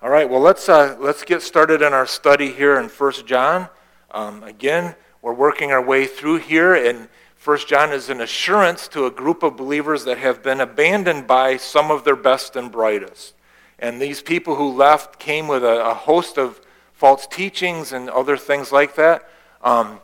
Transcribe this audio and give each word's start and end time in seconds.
All 0.00 0.10
right, 0.10 0.30
well, 0.30 0.40
let's, 0.40 0.68
uh, 0.68 0.96
let's 1.00 1.24
get 1.24 1.42
started 1.42 1.82
in 1.82 1.92
our 1.92 2.06
study 2.06 2.52
here 2.52 2.78
in 2.78 2.88
1 2.88 3.12
John. 3.26 3.68
Um, 4.12 4.44
again, 4.44 4.94
we're 5.22 5.34
working 5.34 5.72
our 5.72 5.82
way 5.82 6.06
through 6.06 6.36
here, 6.36 6.72
and 6.72 7.08
1 7.44 7.58
John 7.66 7.92
is 7.92 8.08
an 8.08 8.20
assurance 8.20 8.86
to 8.88 9.06
a 9.06 9.10
group 9.10 9.42
of 9.42 9.56
believers 9.56 10.04
that 10.04 10.18
have 10.18 10.40
been 10.40 10.60
abandoned 10.60 11.26
by 11.26 11.56
some 11.56 11.90
of 11.90 12.04
their 12.04 12.14
best 12.14 12.54
and 12.54 12.70
brightest. 12.70 13.34
And 13.80 14.00
these 14.00 14.22
people 14.22 14.54
who 14.54 14.70
left 14.70 15.18
came 15.18 15.48
with 15.48 15.64
a, 15.64 15.86
a 15.86 15.94
host 15.94 16.38
of 16.38 16.60
false 16.92 17.26
teachings 17.26 17.92
and 17.92 18.08
other 18.08 18.36
things 18.36 18.70
like 18.70 18.94
that. 18.94 19.28
Um, 19.64 20.00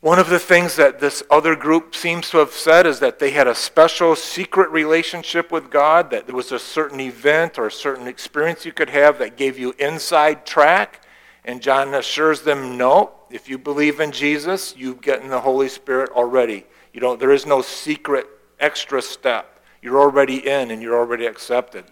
one 0.00 0.18
of 0.18 0.30
the 0.30 0.38
things 0.38 0.76
that 0.76 0.98
this 0.98 1.22
other 1.30 1.54
group 1.54 1.94
seems 1.94 2.30
to 2.30 2.38
have 2.38 2.52
said 2.52 2.86
is 2.86 3.00
that 3.00 3.18
they 3.18 3.32
had 3.32 3.46
a 3.46 3.54
special 3.54 4.16
secret 4.16 4.70
relationship 4.70 5.52
with 5.52 5.70
God, 5.70 6.10
that 6.10 6.26
there 6.26 6.34
was 6.34 6.52
a 6.52 6.58
certain 6.58 7.00
event 7.00 7.58
or 7.58 7.66
a 7.66 7.72
certain 7.72 8.06
experience 8.06 8.64
you 8.64 8.72
could 8.72 8.88
have 8.88 9.18
that 9.18 9.36
gave 9.36 9.58
you 9.58 9.74
inside 9.78 10.46
track. 10.46 11.04
And 11.44 11.60
John 11.60 11.92
assures 11.92 12.40
them, 12.40 12.78
no, 12.78 13.10
if 13.30 13.46
you 13.46 13.58
believe 13.58 14.00
in 14.00 14.10
Jesus, 14.10 14.74
you 14.74 14.94
get 14.94 15.20
in 15.20 15.28
the 15.28 15.40
Holy 15.40 15.68
Spirit 15.68 16.10
already. 16.10 16.64
You 16.94 17.00
don't, 17.00 17.20
there 17.20 17.32
is 17.32 17.44
no 17.44 17.60
secret 17.60 18.26
extra 18.58 19.02
step. 19.02 19.60
You're 19.82 20.00
already 20.00 20.48
in 20.48 20.70
and 20.70 20.80
you're 20.80 20.98
already 20.98 21.26
accepted. 21.26 21.84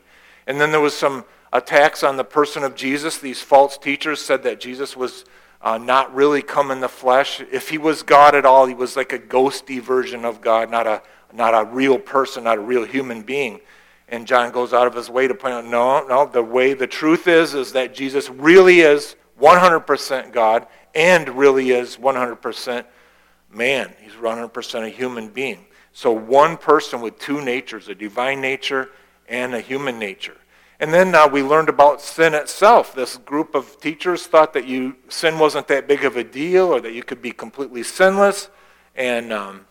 And 0.46 0.58
then 0.58 0.70
there 0.70 0.80
was 0.80 0.96
some 0.96 1.26
attacks 1.52 2.02
on 2.02 2.16
the 2.16 2.24
person 2.24 2.64
of 2.64 2.74
Jesus. 2.74 3.18
These 3.18 3.42
false 3.42 3.76
teachers 3.76 4.22
said 4.22 4.42
that 4.44 4.60
Jesus 4.60 4.96
was 4.96 5.26
uh, 5.60 5.78
not 5.78 6.14
really 6.14 6.42
come 6.42 6.70
in 6.70 6.80
the 6.80 6.88
flesh. 6.88 7.40
If 7.52 7.68
he 7.68 7.78
was 7.78 8.02
God 8.02 8.34
at 8.34 8.46
all, 8.46 8.66
he 8.66 8.74
was 8.74 8.96
like 8.96 9.12
a 9.12 9.18
ghosty 9.18 9.80
version 9.80 10.24
of 10.24 10.40
God, 10.40 10.70
not 10.70 10.86
a, 10.86 11.02
not 11.32 11.54
a 11.54 11.64
real 11.64 11.98
person, 11.98 12.44
not 12.44 12.58
a 12.58 12.60
real 12.60 12.84
human 12.84 13.22
being. 13.22 13.60
And 14.08 14.26
John 14.26 14.52
goes 14.52 14.72
out 14.72 14.86
of 14.86 14.94
his 14.94 15.10
way 15.10 15.28
to 15.28 15.34
point 15.34 15.54
out, 15.54 15.66
no, 15.66 16.06
no, 16.06 16.26
the 16.26 16.42
way, 16.42 16.74
the 16.74 16.86
truth 16.86 17.28
is, 17.28 17.54
is 17.54 17.72
that 17.72 17.94
Jesus 17.94 18.30
really 18.30 18.80
is 18.80 19.16
100% 19.40 20.32
God 20.32 20.66
and 20.94 21.28
really 21.30 21.70
is 21.70 21.96
100% 21.96 22.84
man. 23.50 23.94
He's 24.00 24.12
100% 24.12 24.86
a 24.86 24.88
human 24.88 25.28
being. 25.28 25.66
So 25.92 26.12
one 26.12 26.56
person 26.56 27.00
with 27.00 27.18
two 27.18 27.42
natures, 27.42 27.88
a 27.88 27.94
divine 27.94 28.40
nature 28.40 28.90
and 29.28 29.54
a 29.54 29.60
human 29.60 29.98
nature. 29.98 30.36
And 30.80 30.94
then 30.94 31.14
uh, 31.14 31.26
we 31.26 31.42
learned 31.42 31.68
about 31.68 32.00
sin 32.00 32.34
itself. 32.34 32.94
This 32.94 33.16
group 33.16 33.54
of 33.56 33.80
teachers 33.80 34.26
thought 34.26 34.52
that 34.52 34.66
you 34.66 34.94
sin 35.08 35.38
wasn't 35.38 35.66
that 35.68 35.88
big 35.88 36.04
of 36.04 36.16
a 36.16 36.22
deal 36.22 36.66
or 36.66 36.80
that 36.80 36.92
you 36.92 37.02
could 37.02 37.20
be 37.20 37.32
completely 37.32 37.82
sinless. 37.82 38.48
And 38.94 39.32
um, 39.32 39.66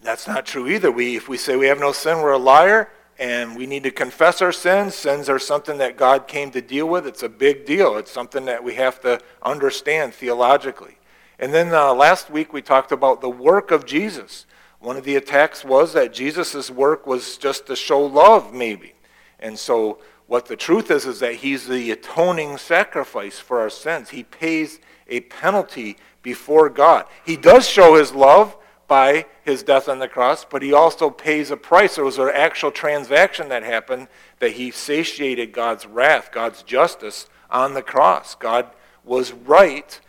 that's 0.00 0.28
not 0.28 0.46
true 0.46 0.68
either. 0.68 0.92
We, 0.92 1.16
if 1.16 1.28
we 1.28 1.36
say 1.36 1.56
we 1.56 1.66
have 1.66 1.80
no 1.80 1.90
sin, 1.90 2.18
we're 2.18 2.32
a 2.32 2.38
liar. 2.38 2.90
And 3.18 3.56
we 3.56 3.66
need 3.66 3.82
to 3.82 3.90
confess 3.90 4.40
our 4.40 4.52
sins. 4.52 4.94
Sins 4.94 5.28
are 5.28 5.40
something 5.40 5.78
that 5.78 5.96
God 5.96 6.28
came 6.28 6.52
to 6.52 6.60
deal 6.60 6.88
with. 6.88 7.04
It's 7.04 7.24
a 7.24 7.28
big 7.28 7.66
deal. 7.66 7.96
It's 7.96 8.12
something 8.12 8.44
that 8.44 8.62
we 8.62 8.74
have 8.74 9.00
to 9.00 9.20
understand 9.42 10.14
theologically. 10.14 10.98
And 11.40 11.52
then 11.52 11.74
uh, 11.74 11.92
last 11.94 12.30
week 12.30 12.52
we 12.52 12.62
talked 12.62 12.92
about 12.92 13.20
the 13.20 13.28
work 13.28 13.72
of 13.72 13.84
Jesus. 13.84 14.46
One 14.78 14.96
of 14.96 15.02
the 15.02 15.16
attacks 15.16 15.64
was 15.64 15.92
that 15.94 16.12
Jesus' 16.12 16.70
work 16.70 17.08
was 17.08 17.36
just 17.36 17.66
to 17.66 17.74
show 17.74 18.00
love, 18.00 18.54
maybe. 18.54 18.92
And 19.40 19.58
so 19.58 19.98
what 20.26 20.46
the 20.46 20.56
truth 20.56 20.90
is 20.90 21.06
is 21.06 21.20
that 21.20 21.36
he's 21.36 21.66
the 21.66 21.90
atoning 21.90 22.58
sacrifice 22.58 23.38
for 23.38 23.60
our 23.60 23.70
sins. 23.70 24.10
He 24.10 24.22
pays 24.22 24.78
a 25.08 25.20
penalty 25.20 25.96
before 26.22 26.68
God. 26.68 27.06
He 27.24 27.36
does 27.36 27.66
show 27.66 27.94
his 27.94 28.12
love 28.12 28.56
by 28.86 29.26
his 29.42 29.62
death 29.62 29.88
on 29.88 29.98
the 29.98 30.08
cross, 30.08 30.44
but 30.44 30.62
he 30.62 30.72
also 30.72 31.10
pays 31.10 31.50
a 31.50 31.56
price. 31.56 31.94
There 31.94 32.04
was 32.04 32.18
an 32.18 32.30
actual 32.32 32.70
transaction 32.70 33.48
that 33.48 33.62
happened 33.62 34.08
that 34.40 34.52
he 34.52 34.70
satiated 34.70 35.52
God's 35.52 35.86
wrath, 35.86 36.30
God's 36.32 36.62
justice 36.62 37.28
on 37.50 37.74
the 37.74 37.82
cross. 37.82 38.34
God 38.34 38.70
was 39.04 39.32
right, 39.32 40.00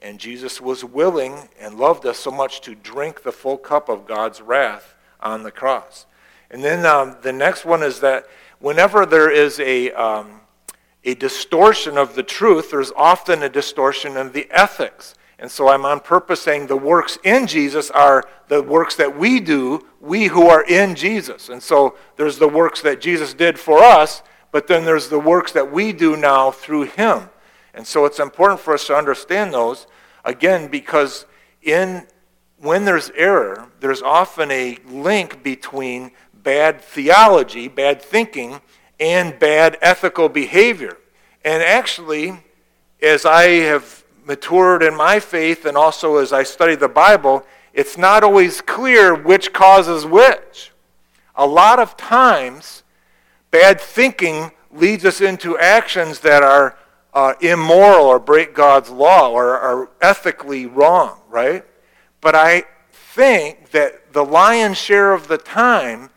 and 0.00 0.18
Jesus 0.18 0.60
was 0.60 0.84
willing 0.84 1.48
and 1.60 1.78
loved 1.78 2.06
us 2.06 2.18
so 2.18 2.30
much 2.30 2.60
to 2.62 2.74
drink 2.74 3.22
the 3.22 3.32
full 3.32 3.56
cup 3.58 3.88
of 3.88 4.06
God's 4.06 4.40
wrath 4.40 4.94
on 5.20 5.42
the 5.42 5.50
cross. 5.50 6.06
And 6.50 6.64
then 6.64 6.86
um, 6.86 7.16
the 7.22 7.32
next 7.32 7.64
one 7.64 7.82
is 7.82 8.00
that 8.00 8.26
whenever 8.60 9.06
there 9.06 9.30
is 9.30 9.60
a, 9.60 9.90
um, 9.92 10.40
a 11.04 11.14
distortion 11.14 11.96
of 11.96 12.14
the 12.14 12.22
truth, 12.22 12.70
there's 12.70 12.92
often 12.96 13.42
a 13.42 13.48
distortion 13.48 14.16
of 14.16 14.32
the 14.32 14.48
ethics. 14.50 15.14
And 15.38 15.50
so 15.50 15.68
I'm 15.68 15.84
on 15.84 16.00
purpose 16.00 16.42
saying 16.42 16.66
the 16.66 16.76
works 16.76 17.16
in 17.22 17.46
Jesus 17.46 17.90
are 17.90 18.24
the 18.48 18.62
works 18.62 18.96
that 18.96 19.16
we 19.16 19.38
do, 19.38 19.86
we 20.00 20.26
who 20.26 20.48
are 20.48 20.64
in 20.64 20.96
Jesus. 20.96 21.48
And 21.48 21.62
so 21.62 21.96
there's 22.16 22.38
the 22.38 22.48
works 22.48 22.82
that 22.82 23.00
Jesus 23.00 23.34
did 23.34 23.58
for 23.58 23.78
us, 23.78 24.22
but 24.50 24.66
then 24.66 24.84
there's 24.84 25.08
the 25.08 25.20
works 25.20 25.52
that 25.52 25.70
we 25.70 25.92
do 25.92 26.16
now 26.16 26.50
through 26.50 26.84
him. 26.84 27.30
And 27.72 27.86
so 27.86 28.04
it's 28.04 28.18
important 28.18 28.60
for 28.60 28.74
us 28.74 28.86
to 28.88 28.96
understand 28.96 29.54
those, 29.54 29.86
again, 30.24 30.68
because 30.68 31.26
in 31.62 32.06
when 32.60 32.84
there's 32.84 33.10
error, 33.10 33.68
there's 33.78 34.02
often 34.02 34.50
a 34.50 34.78
link 34.88 35.44
between 35.44 36.10
bad 36.48 36.80
theology, 36.80 37.68
bad 37.68 38.00
thinking, 38.00 38.58
and 38.98 39.38
bad 39.38 39.76
ethical 39.82 40.30
behavior. 40.30 40.96
And 41.44 41.62
actually, 41.62 42.42
as 43.02 43.26
I 43.26 43.42
have 43.68 44.02
matured 44.24 44.82
in 44.82 44.96
my 44.96 45.20
faith 45.20 45.66
and 45.66 45.76
also 45.76 46.16
as 46.16 46.32
I 46.32 46.44
study 46.44 46.74
the 46.74 46.88
Bible, 46.88 47.44
it's 47.74 47.98
not 47.98 48.24
always 48.24 48.62
clear 48.62 49.14
which 49.14 49.52
causes 49.52 50.06
which. 50.06 50.72
A 51.36 51.46
lot 51.46 51.78
of 51.78 51.98
times, 51.98 52.82
bad 53.50 53.78
thinking 53.78 54.50
leads 54.72 55.04
us 55.04 55.20
into 55.20 55.58
actions 55.58 56.20
that 56.20 56.42
are 56.42 56.78
uh, 57.12 57.34
immoral 57.42 58.06
or 58.06 58.18
break 58.18 58.54
God's 58.54 58.88
law 58.88 59.30
or 59.30 59.58
are 59.58 59.90
ethically 60.00 60.64
wrong, 60.64 61.20
right? 61.28 61.62
But 62.22 62.34
I 62.34 62.64
think 62.90 63.72
that 63.72 64.14
the 64.14 64.24
lion's 64.24 64.78
share 64.78 65.12
of 65.12 65.28
the 65.28 65.36
time, 65.36 66.08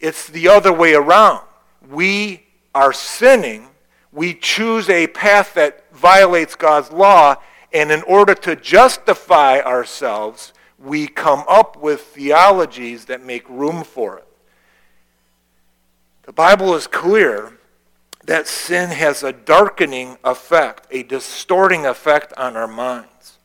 it's 0.00 0.28
the 0.28 0.48
other 0.48 0.72
way 0.72 0.94
around. 0.94 1.42
We 1.88 2.46
are 2.74 2.92
sinning. 2.92 3.68
We 4.12 4.34
choose 4.34 4.88
a 4.88 5.06
path 5.08 5.54
that 5.54 5.84
violates 5.92 6.54
God's 6.54 6.90
law, 6.90 7.36
and 7.72 7.90
in 7.90 8.02
order 8.02 8.34
to 8.34 8.56
justify 8.56 9.60
ourselves, 9.60 10.52
we 10.78 11.06
come 11.06 11.44
up 11.48 11.80
with 11.82 12.00
theologies 12.00 13.06
that 13.06 13.24
make 13.24 13.48
room 13.48 13.82
for 13.82 14.18
it. 14.18 14.26
The 16.22 16.32
Bible 16.32 16.74
is 16.74 16.86
clear 16.86 17.58
that 18.26 18.48
sin 18.48 18.90
has 18.90 19.22
a 19.22 19.32
darkening 19.32 20.18
effect, 20.24 20.86
a 20.90 21.02
distorting 21.02 21.86
effect 21.86 22.32
on 22.36 22.56
our 22.56 22.66
minds. 22.66 23.38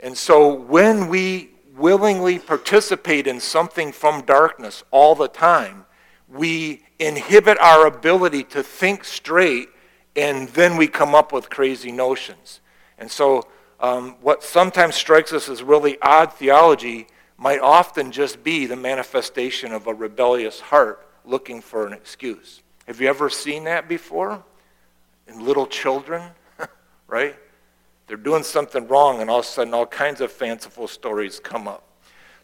And 0.00 0.16
so 0.16 0.52
when 0.52 1.08
we 1.08 1.50
willingly 1.76 2.38
participate 2.38 3.26
in 3.26 3.40
something 3.40 3.92
from 3.92 4.22
darkness 4.22 4.84
all 4.90 5.14
the 5.14 5.28
time, 5.28 5.86
we 6.30 6.82
inhibit 6.98 7.58
our 7.58 7.86
ability 7.86 8.44
to 8.44 8.62
think 8.62 9.04
straight, 9.04 9.68
and 10.16 10.48
then 10.50 10.76
we 10.76 10.86
come 10.86 11.14
up 11.14 11.32
with 11.32 11.48
crazy 11.48 11.92
notions. 11.92 12.60
And 12.98 13.10
so, 13.10 13.44
um, 13.80 14.16
what 14.20 14.42
sometimes 14.42 14.96
strikes 14.96 15.32
us 15.32 15.48
as 15.48 15.62
really 15.62 15.96
odd 16.02 16.32
theology 16.32 17.06
might 17.36 17.60
often 17.60 18.10
just 18.10 18.42
be 18.42 18.66
the 18.66 18.76
manifestation 18.76 19.72
of 19.72 19.86
a 19.86 19.94
rebellious 19.94 20.60
heart 20.60 21.08
looking 21.24 21.60
for 21.60 21.86
an 21.86 21.92
excuse. 21.92 22.62
Have 22.86 23.00
you 23.00 23.08
ever 23.08 23.30
seen 23.30 23.64
that 23.64 23.88
before? 23.88 24.42
In 25.28 25.44
little 25.44 25.66
children, 25.66 26.22
right? 27.06 27.36
They're 28.06 28.16
doing 28.16 28.42
something 28.42 28.88
wrong, 28.88 29.20
and 29.20 29.30
all 29.30 29.40
of 29.40 29.44
a 29.44 29.48
sudden, 29.48 29.74
all 29.74 29.86
kinds 29.86 30.20
of 30.20 30.32
fanciful 30.32 30.88
stories 30.88 31.38
come 31.38 31.68
up. 31.68 31.84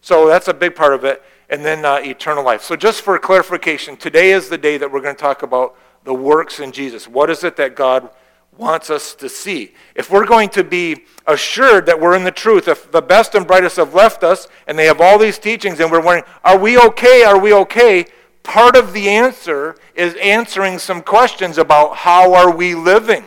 So 0.01 0.27
that's 0.27 0.47
a 0.47 0.53
big 0.53 0.75
part 0.75 0.93
of 0.93 1.03
it 1.03 1.21
and 1.49 1.63
then 1.63 1.85
uh, 1.85 1.97
eternal 1.97 2.43
life. 2.43 2.63
So, 2.63 2.75
just 2.75 3.01
for 3.01 3.17
clarification, 3.19 3.97
today 3.97 4.31
is 4.31 4.49
the 4.49 4.57
day 4.57 4.77
that 4.77 4.91
we're 4.91 5.01
going 5.01 5.15
to 5.15 5.21
talk 5.21 5.43
about 5.43 5.77
the 6.03 6.13
works 6.13 6.59
in 6.59 6.71
Jesus. 6.71 7.07
What 7.07 7.29
is 7.29 7.43
it 7.43 7.55
that 7.57 7.75
God 7.75 8.09
wants 8.57 8.89
us 8.89 9.15
to 9.15 9.29
see? 9.29 9.73
If 9.95 10.09
we're 10.09 10.25
going 10.25 10.49
to 10.49 10.63
be 10.63 11.05
assured 11.27 11.85
that 11.87 11.99
we're 11.99 12.15
in 12.15 12.23
the 12.23 12.31
truth, 12.31 12.67
if 12.67 12.91
the 12.91 13.01
best 13.01 13.35
and 13.35 13.45
brightest 13.45 13.77
have 13.77 13.93
left 13.93 14.23
us 14.23 14.47
and 14.67 14.77
they 14.77 14.85
have 14.85 15.01
all 15.01 15.17
these 15.17 15.39
teachings 15.39 15.79
and 15.79 15.91
we're 15.91 16.01
wondering, 16.01 16.23
are 16.43 16.57
we 16.57 16.77
okay? 16.77 17.23
Are 17.23 17.39
we 17.39 17.53
okay? 17.53 18.05
Part 18.43 18.75
of 18.75 18.93
the 18.93 19.09
answer 19.09 19.75
is 19.95 20.15
answering 20.21 20.77
some 20.77 21.01
questions 21.01 21.57
about 21.57 21.97
how 21.97 22.33
are 22.33 22.55
we 22.55 22.75
living? 22.75 23.25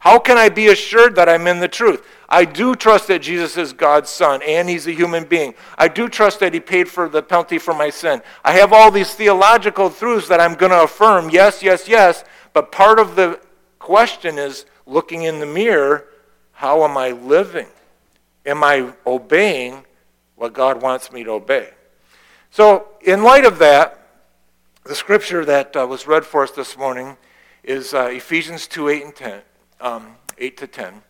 How 0.00 0.18
can 0.18 0.36
I 0.36 0.48
be 0.48 0.68
assured 0.68 1.14
that 1.16 1.28
I'm 1.28 1.46
in 1.46 1.60
the 1.60 1.68
truth? 1.68 2.04
I 2.28 2.44
do 2.44 2.74
trust 2.74 3.08
that 3.08 3.22
Jesus 3.22 3.56
is 3.56 3.72
God's 3.72 4.10
son 4.10 4.40
and 4.42 4.68
he's 4.68 4.86
a 4.86 4.92
human 4.92 5.24
being. 5.24 5.54
I 5.78 5.88
do 5.88 6.08
trust 6.08 6.40
that 6.40 6.54
he 6.54 6.60
paid 6.60 6.88
for 6.88 7.08
the 7.08 7.22
penalty 7.22 7.58
for 7.58 7.72
my 7.72 7.90
sin. 7.90 8.20
I 8.44 8.52
have 8.52 8.72
all 8.72 8.90
these 8.90 9.14
theological 9.14 9.90
truths 9.90 10.28
that 10.28 10.40
I'm 10.40 10.54
going 10.54 10.72
to 10.72 10.82
affirm. 10.82 11.30
Yes, 11.30 11.62
yes, 11.62 11.88
yes. 11.88 12.24
But 12.52 12.72
part 12.72 12.98
of 12.98 13.14
the 13.14 13.40
question 13.78 14.38
is 14.38 14.66
looking 14.86 15.22
in 15.22 15.38
the 15.40 15.46
mirror 15.46 16.06
how 16.52 16.84
am 16.84 16.96
I 16.96 17.10
living? 17.10 17.66
Am 18.46 18.64
I 18.64 18.90
obeying 19.06 19.84
what 20.36 20.54
God 20.54 20.80
wants 20.80 21.12
me 21.12 21.22
to 21.24 21.32
obey? 21.32 21.68
So, 22.50 22.88
in 23.02 23.22
light 23.22 23.44
of 23.44 23.58
that, 23.58 24.00
the 24.84 24.94
scripture 24.94 25.44
that 25.44 25.76
uh, 25.76 25.86
was 25.86 26.06
read 26.06 26.24
for 26.24 26.42
us 26.42 26.52
this 26.52 26.78
morning 26.78 27.18
is 27.62 27.92
uh, 27.92 28.06
Ephesians 28.06 28.66
2 28.68 28.88
8 28.88 29.04
and 29.04 29.14
10, 29.14 29.40
um, 29.82 30.16
8 30.38 30.56
to 30.56 30.66
10. 30.66 31.02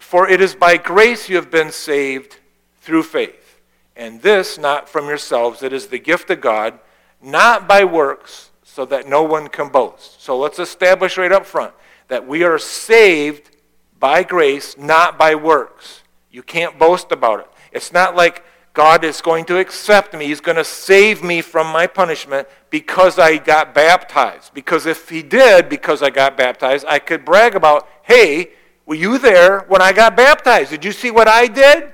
For 0.00 0.28
it 0.28 0.40
is 0.40 0.54
by 0.54 0.76
grace 0.76 1.28
you 1.28 1.36
have 1.36 1.50
been 1.50 1.70
saved 1.70 2.38
through 2.80 3.04
faith. 3.04 3.60
And 3.94 4.22
this 4.22 4.58
not 4.58 4.88
from 4.88 5.06
yourselves, 5.06 5.62
it 5.62 5.72
is 5.72 5.86
the 5.86 5.98
gift 5.98 6.30
of 6.30 6.40
God, 6.40 6.80
not 7.22 7.68
by 7.68 7.84
works, 7.84 8.50
so 8.64 8.84
that 8.86 9.06
no 9.06 9.22
one 9.22 9.48
can 9.48 9.68
boast. 9.68 10.22
So 10.22 10.38
let's 10.38 10.58
establish 10.58 11.18
right 11.18 11.30
up 11.30 11.44
front 11.44 11.74
that 12.08 12.26
we 12.26 12.42
are 12.42 12.58
saved 12.58 13.56
by 13.98 14.22
grace, 14.22 14.76
not 14.76 15.18
by 15.18 15.34
works. 15.34 16.02
You 16.30 16.42
can't 16.42 16.78
boast 16.78 17.12
about 17.12 17.40
it. 17.40 17.48
It's 17.72 17.92
not 17.92 18.16
like 18.16 18.44
God 18.72 19.04
is 19.04 19.20
going 19.20 19.44
to 19.46 19.58
accept 19.58 20.14
me. 20.14 20.26
He's 20.26 20.40
going 20.40 20.56
to 20.56 20.64
save 20.64 21.22
me 21.22 21.42
from 21.42 21.66
my 21.66 21.86
punishment 21.86 22.48
because 22.70 23.18
I 23.18 23.36
got 23.36 23.74
baptized. 23.74 24.54
Because 24.54 24.86
if 24.86 25.08
He 25.08 25.22
did, 25.22 25.68
because 25.68 26.02
I 26.02 26.10
got 26.10 26.36
baptized, 26.36 26.86
I 26.88 27.00
could 27.00 27.24
brag 27.24 27.54
about, 27.54 27.88
hey, 28.02 28.50
were 28.86 28.94
you 28.94 29.18
there 29.18 29.60
when 29.68 29.82
I 29.82 29.92
got 29.92 30.16
baptized? 30.16 30.70
Did 30.70 30.84
you 30.84 30.92
see 30.92 31.10
what 31.10 31.28
I 31.28 31.46
did? 31.46 31.92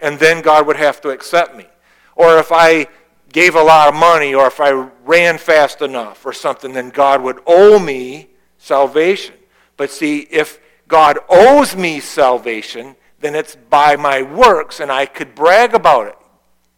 And 0.00 0.18
then 0.18 0.42
God 0.42 0.66
would 0.66 0.76
have 0.76 1.00
to 1.02 1.10
accept 1.10 1.54
me. 1.56 1.66
Or 2.16 2.38
if 2.38 2.50
I 2.52 2.86
gave 3.32 3.54
a 3.54 3.62
lot 3.62 3.88
of 3.88 3.94
money 3.94 4.34
or 4.34 4.46
if 4.46 4.60
I 4.60 4.70
ran 5.04 5.38
fast 5.38 5.82
enough 5.82 6.24
or 6.24 6.32
something, 6.32 6.72
then 6.72 6.90
God 6.90 7.22
would 7.22 7.40
owe 7.46 7.78
me 7.78 8.30
salvation. 8.58 9.34
But 9.76 9.90
see, 9.90 10.20
if 10.30 10.58
God 10.88 11.18
owes 11.28 11.76
me 11.76 12.00
salvation, 12.00 12.96
then 13.20 13.34
it's 13.34 13.56
by 13.56 13.96
my 13.96 14.22
works, 14.22 14.80
and 14.80 14.90
I 14.90 15.06
could 15.06 15.34
brag 15.34 15.74
about 15.74 16.08
it. 16.08 16.16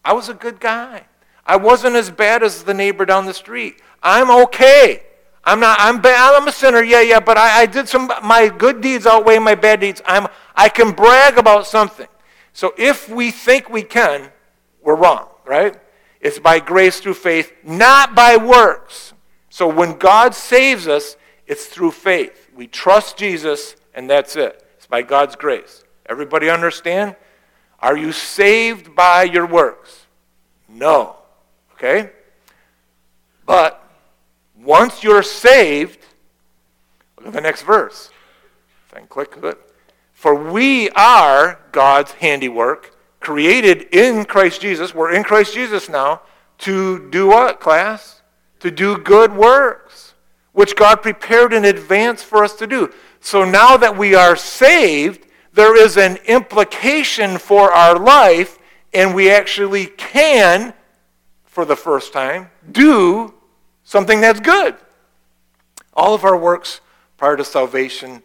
I 0.05 0.13
was 0.13 0.29
a 0.29 0.35
good 0.35 0.61
guy. 0.61 1.07
I 1.47 1.57
wasn't 1.57 1.97
as 1.97 2.11
bad 2.11 2.43
as 2.43 2.65
the 2.65 2.75
neighbor 2.75 3.05
down 3.05 3.27
the 3.27 3.35
street. 3.35 3.81
I'm 4.03 4.31
okay. 4.45 5.03
I'm 5.45 5.61
not. 5.61 5.79
I'm 5.81 6.01
bad. 6.01 6.35
I'm 6.35 6.47
a 6.47 6.53
sinner. 6.53 6.83
Yeah, 6.83 7.01
yeah. 7.01 7.21
But 7.21 7.37
I, 7.37 7.63
I 7.63 7.67
did 7.67 7.89
some. 7.89 8.11
My 8.23 8.49
good 8.49 8.81
deeds 8.81 9.07
outweigh 9.07 9.39
my 9.39 9.55
bad 9.55 9.81
deeds. 9.81 10.01
I'm. 10.07 10.29
I 10.55 10.69
can 10.69 10.93
brag 10.93 11.39
about 11.39 11.67
something. 11.67 12.07
So 12.53 12.75
if 12.77 13.09
we 13.09 13.31
think 13.31 13.71
we 13.71 13.83
can, 13.83 14.31
we're 14.83 14.95
wrong, 14.95 15.29
right? 15.45 15.77
It's 16.21 16.39
by 16.39 16.61
grace 16.61 17.01
through 17.01 17.15
faith, 17.15 17.53
not 17.65 18.15
by 18.15 18.37
works. 18.37 19.15
So 19.49 19.67
when 19.67 19.99
God 19.99 20.35
saves 20.35 20.87
us, 20.87 21.17
it's 21.47 21.67
through 21.67 21.91
faith. 21.93 22.51
We 22.55 22.67
trust 22.67 23.17
Jesus, 23.17 23.77
and 23.95 24.09
that's 24.09 24.37
it. 24.37 24.65
It's 24.77 24.87
by 24.87 25.03
God's 25.03 25.35
grace. 25.35 25.83
Everybody 26.07 26.49
understand? 26.49 27.17
Are 27.81 27.97
you 27.97 28.13
saved 28.13 28.95
by 28.95 29.25
your 29.25 29.47
works? 29.47 30.07
No. 30.69 31.17
Okay? 31.75 32.11
But 33.45 33.83
once 34.65 35.03
you're 35.03 35.23
saved, 35.23 35.99
look 37.19 37.29
at 37.29 37.33
the 37.33 37.41
next 37.41 37.63
verse. 37.63 38.11
If 38.89 38.95
I 38.95 38.99
can 38.99 39.09
click 39.09 39.37
it. 39.43 39.59
For 40.13 40.35
we 40.35 40.89
are 40.91 41.61
God's 41.73 42.13
handiwork, 42.13 42.97
created 43.21 43.89
in 43.93 44.25
Christ 44.25 44.61
Jesus. 44.61 44.95
We're 44.95 45.15
in 45.15 45.25
Christ 45.25 45.55
Jesus 45.55 45.89
now. 45.89 46.23
To 46.59 47.11
do 47.11 47.27
what, 47.29 47.59
class? 47.59 48.23
To 48.61 48.71
do 48.71 48.99
good 48.99 49.35
works, 49.35 50.15
which 50.53 50.77
God 50.77 51.03
prepared 51.03 51.53
in 51.53 51.65
advance 51.65 52.23
for 52.23 52.45
us 52.45 52.55
to 52.57 52.67
do. 52.67 52.93
So 53.21 53.45
now 53.45 53.77
that 53.77 53.97
we 53.97 54.15
are 54.15 54.37
saved, 54.37 55.27
there 55.53 55.77
is 55.77 55.97
an 55.97 56.19
implication 56.27 57.39
for 57.39 57.73
our 57.73 57.99
life, 57.99 58.59
and 58.95 59.15
we 59.15 59.31
actually 59.31 59.87
can, 59.87 60.73
for 61.45 61.65
the 61.65 61.77
first 61.77 62.13
time, 62.13 62.51
do 62.71 63.35
something 63.93 64.23
that's 64.23 64.41
good. 64.41 64.75
All 65.93 66.15
of 66.15 66.25
our 66.25 66.35
works 66.37 66.81
prior 67.19 67.37
to 67.37 67.45
salvation 67.45 68.23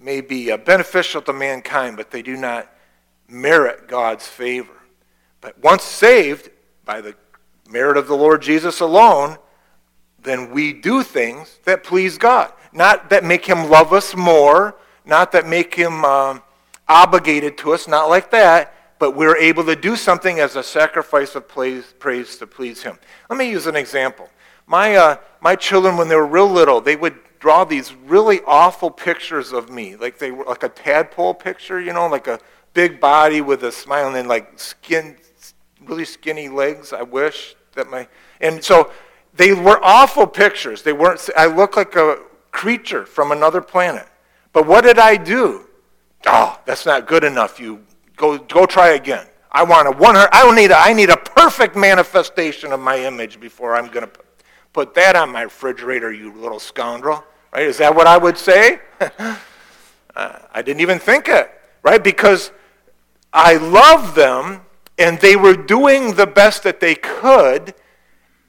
may 0.00 0.20
be 0.20 0.52
uh, 0.52 0.56
beneficial 0.56 1.20
to 1.22 1.32
mankind, 1.32 1.96
but 1.96 2.12
they 2.12 2.22
do 2.22 2.36
not 2.36 2.72
merit 3.28 3.88
God's 3.88 4.28
favor. 4.28 4.72
But 5.40 5.60
once 5.60 5.82
saved 5.82 6.50
by 6.84 7.00
the 7.00 7.16
merit 7.68 7.96
of 7.96 8.06
the 8.06 8.14
Lord 8.14 8.40
Jesus 8.40 8.78
alone, 8.78 9.36
then 10.22 10.52
we 10.52 10.72
do 10.72 11.02
things 11.02 11.58
that 11.64 11.82
please 11.82 12.16
God. 12.16 12.52
Not 12.72 13.10
that 13.10 13.24
make 13.24 13.44
him 13.44 13.68
love 13.68 13.92
us 13.92 14.14
more, 14.14 14.76
not 15.04 15.32
that 15.32 15.44
make 15.44 15.74
him 15.74 16.04
um, 16.04 16.40
obligated 16.88 17.58
to 17.58 17.72
us, 17.72 17.88
not 17.88 18.08
like 18.08 18.30
that, 18.30 18.72
but 19.00 19.16
we're 19.16 19.38
able 19.38 19.64
to 19.64 19.74
do 19.74 19.96
something 19.96 20.38
as 20.38 20.54
a 20.54 20.62
sacrifice 20.62 21.34
of 21.34 21.48
praise, 21.48 21.94
praise 21.98 22.36
to 22.36 22.46
please 22.46 22.82
Him. 22.82 22.98
Let 23.28 23.38
me 23.38 23.50
use 23.50 23.66
an 23.66 23.74
example. 23.74 24.28
My, 24.70 24.94
uh, 24.94 25.16
my 25.40 25.56
children, 25.56 25.96
when 25.96 26.06
they 26.06 26.14
were 26.14 26.24
real 26.24 26.46
little, 26.46 26.80
they 26.80 26.94
would 26.94 27.18
draw 27.40 27.64
these 27.64 27.92
really 27.92 28.40
awful 28.46 28.88
pictures 28.88 29.50
of 29.52 29.68
me, 29.68 29.96
like 29.96 30.16
they 30.18 30.30
were 30.30 30.44
like 30.44 30.62
a 30.62 30.68
tadpole 30.68 31.34
picture, 31.34 31.80
you 31.80 31.92
know, 31.92 32.06
like 32.06 32.28
a 32.28 32.38
big 32.72 33.00
body 33.00 33.40
with 33.40 33.64
a 33.64 33.72
smile 33.72 34.06
and 34.06 34.14
then 34.14 34.28
like 34.28 34.60
skin, 34.60 35.16
really 35.84 36.04
skinny 36.04 36.48
legs. 36.48 36.92
I 36.92 37.02
wish 37.02 37.56
that 37.74 37.90
my 37.90 38.06
and 38.40 38.62
so 38.62 38.92
they 39.34 39.54
were 39.54 39.80
awful 39.82 40.24
pictures. 40.24 40.82
They 40.84 40.92
weren't. 40.92 41.28
I 41.36 41.46
looked 41.46 41.76
like 41.76 41.96
a 41.96 42.18
creature 42.52 43.04
from 43.06 43.32
another 43.32 43.60
planet. 43.60 44.06
But 44.52 44.68
what 44.68 44.84
did 44.84 45.00
I 45.00 45.16
do? 45.16 45.66
Oh, 46.26 46.60
that's 46.64 46.86
not 46.86 47.08
good 47.08 47.24
enough. 47.24 47.58
You 47.58 47.82
go, 48.16 48.38
go 48.38 48.66
try 48.66 48.90
again. 48.90 49.26
I 49.50 49.64
want 49.64 49.88
a 49.88 49.90
one. 49.90 50.14
I 50.16 50.54
need 50.54 50.70
a. 50.70 50.78
I 50.78 50.92
need 50.92 51.10
a 51.10 51.16
perfect 51.16 51.74
manifestation 51.74 52.70
of 52.70 52.78
my 52.78 53.00
image 53.04 53.40
before 53.40 53.74
I'm 53.74 53.88
to 54.08 54.29
put 54.72 54.94
that 54.94 55.16
on 55.16 55.30
my 55.30 55.42
refrigerator. 55.42 56.12
You 56.12 56.32
little 56.32 56.60
scoundrel. 56.60 57.24
Right? 57.52 57.66
Is 57.66 57.78
that 57.78 57.94
what 57.94 58.06
I 58.06 58.16
would 58.16 58.38
say? 58.38 58.80
uh, 59.00 59.36
I 60.14 60.62
didn't 60.62 60.80
even 60.80 60.98
think 60.98 61.28
it. 61.28 61.50
Right? 61.82 62.02
Because 62.02 62.52
I 63.32 63.56
love 63.56 64.14
them, 64.14 64.62
and 64.98 65.18
they 65.20 65.36
were 65.36 65.54
doing 65.56 66.14
the 66.14 66.26
best 66.26 66.62
that 66.64 66.80
they 66.80 66.94
could 66.94 67.74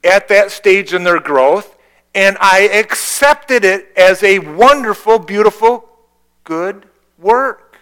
at 0.04 0.28
that 0.28 0.50
stage 0.50 0.92
in 0.92 1.04
their 1.04 1.20
growth, 1.20 1.76
and 2.14 2.36
I 2.40 2.62
accepted 2.62 3.64
it 3.64 3.88
as 3.96 4.22
a 4.22 4.38
wonderful, 4.40 5.18
beautiful, 5.18 5.88
good 6.44 6.86
work. 7.18 7.78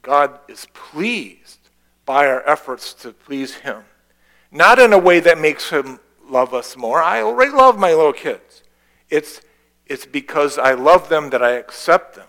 God 0.00 0.38
is 0.48 0.66
pleased 0.72 1.58
by 2.06 2.26
our 2.26 2.46
efforts 2.48 2.94
to 2.94 3.12
please 3.12 3.54
Him. 3.54 3.84
Not 4.50 4.78
in 4.78 4.92
a 4.92 4.98
way 4.98 5.20
that 5.20 5.38
makes 5.38 5.70
Him 5.70 6.00
love 6.32 6.54
us 6.54 6.76
more. 6.76 7.02
I 7.02 7.22
already 7.22 7.52
love 7.52 7.78
my 7.78 7.92
little 7.92 8.12
kids. 8.12 8.62
It's, 9.10 9.42
it's 9.86 10.06
because 10.06 10.58
I 10.58 10.72
love 10.72 11.08
them 11.08 11.30
that 11.30 11.42
I 11.42 11.52
accept 11.52 12.16
them. 12.16 12.26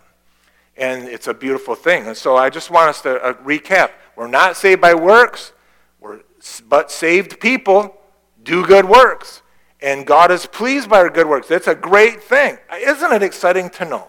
And 0.75 1.07
it's 1.07 1.27
a 1.27 1.33
beautiful 1.33 1.75
thing. 1.75 2.07
And 2.07 2.17
so 2.17 2.35
I 2.35 2.49
just 2.49 2.69
want 2.69 2.89
us 2.89 3.01
to 3.03 3.21
uh, 3.23 3.33
recap. 3.35 3.91
We're 4.15 4.27
not 4.27 4.57
saved 4.57 4.81
by 4.81 4.93
works, 4.93 5.53
we're, 5.99 6.21
but 6.67 6.91
saved 6.91 7.39
people 7.39 7.95
do 8.43 8.65
good 8.65 8.85
works. 8.85 9.41
And 9.81 10.05
God 10.05 10.31
is 10.31 10.45
pleased 10.45 10.89
by 10.89 10.97
our 10.97 11.09
good 11.09 11.27
works. 11.27 11.51
It's 11.51 11.67
a 11.67 11.75
great 11.75 12.23
thing. 12.23 12.57
Isn't 12.73 13.11
it 13.11 13.23
exciting 13.23 13.69
to 13.71 13.85
know 13.85 14.07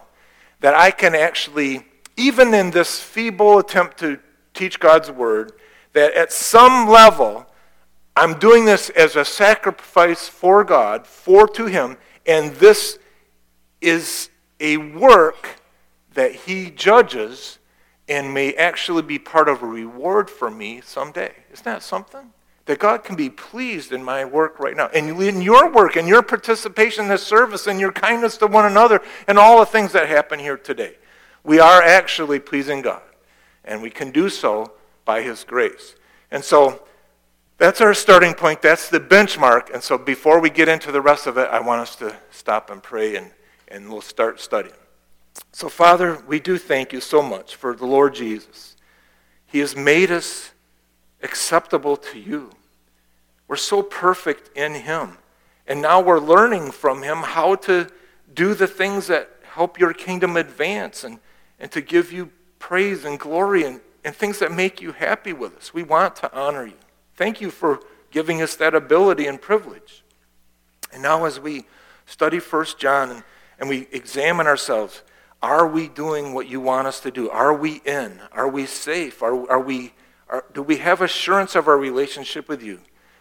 that 0.61 0.75
I 0.75 0.91
can 0.91 1.15
actually, 1.15 1.85
even 2.17 2.55
in 2.55 2.71
this 2.71 3.01
feeble 3.01 3.59
attempt 3.59 3.99
to 3.99 4.19
teach 4.55 4.79
God's 4.79 5.11
word, 5.11 5.53
that 5.93 6.15
at 6.15 6.33
some 6.33 6.89
level, 6.89 7.47
I'm 8.17 8.39
doing 8.39 8.65
this 8.65 8.91
as 8.91 9.17
a 9.17 9.25
sacrifice 9.25 10.29
for 10.29 10.63
God, 10.63 11.07
for 11.07 11.49
to 11.49 11.67
Him, 11.67 11.97
and 12.27 12.53
this 12.55 12.99
is 13.81 14.31
a 14.61 14.77
work 14.77 15.61
that 16.15 16.35
He 16.35 16.71
judges 16.71 17.59
and 18.09 18.33
may 18.33 18.55
actually 18.55 19.03
be 19.03 19.19
part 19.19 19.49
of 19.49 19.63
a 19.63 19.67
reward 19.67 20.31
for 20.31 20.51
me 20.51 20.81
someday. 20.85 21.33
Isn't 21.53 21.65
that 21.65 21.83
something? 21.83 22.33
That 22.67 22.79
God 22.79 23.03
can 23.03 23.17
be 23.17 23.31
pleased 23.31 23.93
in 23.93 24.03
my 24.03 24.25
work 24.25 24.59
right 24.59 24.77
now. 24.77 24.89
And 24.89 25.21
in 25.21 25.43
your 25.43 25.71
work, 25.71 25.97
and 25.97 26.07
your 26.07 26.23
participation 26.23 27.05
in 27.05 27.11
this 27.11 27.23
service, 27.23 27.67
and 27.67 27.81
your 27.81 27.93
kindness 27.93 28.37
to 28.39 28.47
one 28.47 28.65
another, 28.65 29.03
and 29.27 29.39
all 29.39 29.59
the 29.59 29.67
things 29.67 29.93
that 29.93 30.09
happen 30.09 30.39
here 30.39 30.57
today. 30.57 30.97
We 31.43 31.59
are 31.59 31.83
actually 31.83 32.39
pleasing 32.39 32.81
God. 32.81 33.03
And 33.65 33.83
we 33.83 33.91
can 33.91 34.11
do 34.11 34.29
so 34.29 34.73
by 35.05 35.23
His 35.23 35.45
grace. 35.45 35.97
And 36.31 36.45
so 36.45 36.85
that's 37.65 37.81
our 37.81 37.95
starting 37.95 38.35
point. 38.35 38.61
That's 38.61 38.91
the 38.91 39.01
benchmark. 39.01 39.73
And 39.73 39.83
so 39.83 39.97
before 39.97 40.39
we 40.39 40.51
get 40.51 40.69
into 40.69 40.93
the 40.93 41.01
rest 41.01 41.27
of 41.27 41.39
it, 41.39 41.49
I 41.51 41.61
want 41.61 41.81
us 41.81 41.97
to 41.97 42.15
stop 42.31 42.69
and 42.69 42.83
pray 42.83 43.17
and, 43.17 43.31
and 43.69 43.91
we'll 43.91 44.03
start 44.03 44.39
studying. 44.39 44.75
So, 45.51 45.71
Father, 45.71 46.23
we 46.27 46.41
do 46.41 46.59
thank 46.59 46.93
you 46.93 47.01
so 47.01 47.23
much 47.23 47.57
for 47.57 47.75
the 47.75 47.87
Lord 47.87 48.15
Jesus. 48.15 48.77
He 49.47 49.61
has 49.61 49.75
made 49.75 50.11
us 50.11 50.51
acceptable 51.23 51.97
to 51.97 52.19
you. 52.21 52.51
We're 53.49 53.57
so 53.57 53.83
perfect 53.83 54.55
in 54.55 54.75
Him. 54.75 55.17
And 55.67 55.81
now 55.81 56.03
we're 56.03 56.21
learning 56.21 56.73
from 56.73 57.03
Him 57.03 57.23
how 57.23 57.55
to 57.55 57.89
do 58.35 58.53
the 58.53 58.67
things 58.67 59.07
that 59.07 59.31
help 59.55 59.81
your 59.81 59.95
kingdom 59.95 60.37
advance 60.37 61.03
and, 61.03 61.19
and 61.59 61.71
to 61.73 61.81
give 61.81 62.13
you 62.13 62.31
praise 62.59 63.07
and 63.07 63.19
glory 63.19 63.65
and, 63.65 63.81
and 64.05 64.15
things 64.15 64.39
that 64.41 64.53
make 64.53 64.83
you 64.83 64.93
happy 64.93 65.33
with 65.33 65.57
us. 65.57 65.73
We 65.73 65.83
want 65.83 66.17
to 66.17 66.31
honor 66.37 66.67
you. 66.67 66.75
Thank 67.17 67.41
you 67.41 67.51
for 67.51 67.81
giving 68.11 68.43
us 68.43 68.57
that 68.57 68.75
ability 68.75 69.27
and 69.27 69.41
privilege. 69.41 70.05
And 70.93 71.03
now, 71.03 71.25
as 71.25 71.41
we 71.41 71.65
study 72.07 72.39
First 72.39 72.79
John 72.79 73.11
and, 73.11 73.25
and 73.59 73.69
we 73.69 73.89
examine 73.93 74.47
ourselves. 74.47 75.03
Are 75.43 75.67
we 75.67 75.89
doing 75.89 76.33
what 76.33 76.49
you 76.49 76.61
want 76.61 76.87
us 76.87 77.01
to 77.01 77.11
do? 77.11 77.31
Are 77.31 77.53
we 77.53 77.83
in? 77.85 78.21
Are 78.33 78.49
we 78.49 78.67
safe? 78.67 79.23
Are, 79.23 79.51
are 79.51 79.61
we, 79.61 79.93
are, 80.29 80.45
do 80.53 80.63
we 80.63 80.79
have 80.79 81.03
assurance 81.03 81.55
of 81.55 81.69
our 81.69 81.77
relationship 81.77 82.49
with 82.49 82.63
you? 82.63 82.81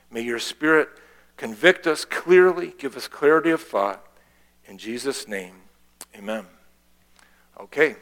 May 0.10 0.22
your 0.22 0.40
Spirit 0.40 0.90
convict 1.38 1.88
us 1.88 2.06
clearly, 2.06 2.74
give 2.78 2.96
us 2.96 3.08
clarity 3.08 3.50
of 3.50 3.62
thought. 3.62 4.06
In 4.66 4.78
Jesus' 4.78 5.28
name, 5.28 5.56
amen. 6.16 6.46
Okay, 7.60 7.98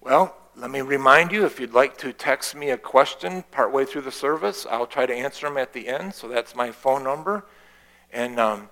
well, 0.00 0.36
let 0.56 0.70
me 0.70 0.80
remind 0.80 1.32
you 1.32 1.44
if 1.44 1.58
you'd 1.58 1.74
like 1.74 1.98
to 1.98 2.12
text 2.12 2.54
me 2.54 2.70
a 2.70 2.78
question 2.78 3.42
partway 3.50 3.84
through 3.84 4.02
the 4.02 4.12
service, 4.12 4.66
I'll 4.70 4.86
try 4.86 5.04
to 5.04 5.12
answer 5.12 5.48
them 5.48 5.56
at 5.56 5.72
the 5.72 5.88
end. 5.88 6.14
So 6.14 6.28
that's 6.28 6.54
my 6.54 6.70
phone 6.70 7.02
number. 7.02 7.44
And 8.12 8.38
um, 8.38 8.68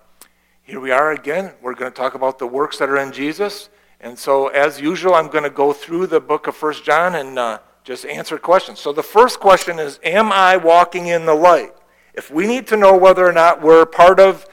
here 0.63 0.79
we 0.79 0.93
are 0.93 1.11
again. 1.11 1.53
We're 1.61 1.75
going 1.75 1.91
to 1.91 1.97
talk 1.97 2.15
about 2.15 2.39
the 2.39 2.47
works 2.47 2.79
that 2.79 2.89
are 2.89 2.99
in 2.99 3.11
Jesus. 3.11 3.69
And 4.01 4.17
so, 4.17 4.49
as 4.49 4.81
usual, 4.81 5.15
I'm 5.15 5.29
going 5.29 5.45
to 5.45 5.51
go 5.51 5.73
through 5.73 6.07
the 6.07 6.21
book 6.21 6.47
of 6.47 6.55
First 6.55 6.85
John 6.85 7.17
and 7.17 7.39
uh, 7.39 7.59
just 7.83 8.07
answer 8.07 8.39
questions. 8.39 8.79
So, 8.79 8.93
the 8.93 9.03
first 9.03 9.41
question 9.41 9.81
is 9.81 9.99
Am 10.05 10.31
I 10.31 10.57
walking 10.57 11.09
in 11.09 11.25
the 11.27 11.35
light? 11.35 11.73
If 12.15 12.31
we 12.31 12.47
need 12.47 12.67
to 12.69 12.77
know 12.77 12.97
whether 12.97 13.27
or 13.27 13.33
not 13.33 13.61
we're 13.61 13.87
part 13.87 14.21
of 14.21 14.47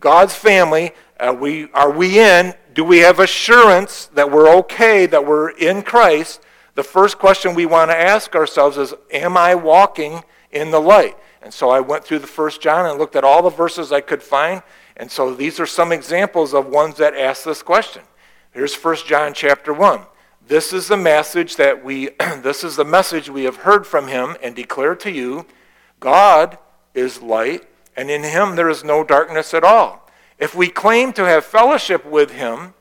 God's 0.00 0.34
family, 0.34 0.92
uh, 1.18 1.36
we, 1.38 1.70
are 1.72 1.90
we 1.90 2.20
in? 2.20 2.54
Do 2.72 2.84
we 2.84 2.98
have 2.98 3.20
assurance 3.20 4.06
that 4.14 4.30
we're 4.30 4.48
okay, 4.58 5.06
that 5.06 5.26
we're 5.26 5.50
in 5.50 5.82
Christ? 5.82 6.40
The 6.80 6.84
first 6.84 7.18
question 7.18 7.54
we 7.54 7.66
want 7.66 7.90
to 7.90 7.94
ask 7.94 8.34
ourselves 8.34 8.78
is 8.78 8.94
Am 9.12 9.36
I 9.36 9.54
walking 9.54 10.24
in 10.50 10.70
the 10.70 10.80
light? 10.80 11.14
And 11.42 11.52
so 11.52 11.68
I 11.68 11.80
went 11.80 12.04
through 12.04 12.20
the 12.20 12.26
first 12.26 12.62
John 12.62 12.86
and 12.86 12.98
looked 12.98 13.16
at 13.16 13.22
all 13.22 13.42
the 13.42 13.50
verses 13.50 13.92
I 13.92 14.00
could 14.00 14.22
find. 14.22 14.62
And 14.96 15.10
so 15.10 15.34
these 15.34 15.60
are 15.60 15.66
some 15.66 15.92
examples 15.92 16.54
of 16.54 16.68
ones 16.68 16.96
that 16.96 17.14
ask 17.14 17.44
this 17.44 17.62
question. 17.62 18.00
Here's 18.52 18.74
1 18.74 18.96
John 19.06 19.34
chapter 19.34 19.74
1. 19.74 20.06
This 20.48 20.72
is 20.72 20.88
the 20.88 20.96
message 20.96 21.56
that 21.56 21.84
we 21.84 22.08
this 22.38 22.64
is 22.64 22.76
the 22.76 22.84
message 22.86 23.28
we 23.28 23.44
have 23.44 23.56
heard 23.56 23.86
from 23.86 24.08
him 24.08 24.38
and 24.42 24.56
declare 24.56 24.94
to 24.94 25.10
you. 25.10 25.44
God 26.00 26.56
is 26.94 27.20
light, 27.20 27.66
and 27.94 28.10
in 28.10 28.22
him 28.22 28.56
there 28.56 28.70
is 28.70 28.82
no 28.82 29.04
darkness 29.04 29.52
at 29.52 29.64
all. 29.64 30.08
If 30.38 30.54
we 30.54 30.70
claim 30.70 31.12
to 31.12 31.26
have 31.26 31.44
fellowship 31.44 32.06
with 32.06 32.30
him 32.30 32.72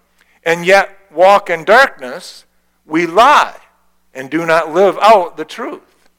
and 0.46 0.66
yet 0.66 0.98
walk 1.12 1.50
in 1.50 1.66
darkness, 1.66 2.46
we 2.86 3.06
lie 3.06 3.58
and 4.14 4.30
do 4.30 4.46
not 4.46 4.74
live 4.74 4.98
out 5.02 5.38
the 5.38 5.46
truth. 5.46 6.10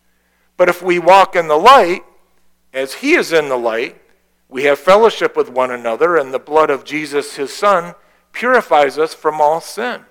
But 0.56 0.68
if 0.68 0.82
we 0.82 0.98
walk 0.98 1.36
in 1.36 1.48
the 1.48 1.56
light, 1.56 2.02
as 2.72 2.94
he 2.94 3.14
is 3.14 3.32
in 3.32 3.48
the 3.48 3.56
light, 3.56 4.00
we 4.48 4.64
have 4.64 4.78
fellowship 4.78 5.36
with 5.36 5.48
one 5.48 5.70
another, 5.70 6.16
and 6.16 6.34
the 6.34 6.38
blood 6.38 6.70
of 6.70 6.84
Jesus, 6.84 7.36
his 7.36 7.52
son, 7.52 7.94
purifies 8.32 8.98
us 8.98 9.14
from 9.14 9.40
all 9.40 9.60
sin. 9.60 10.02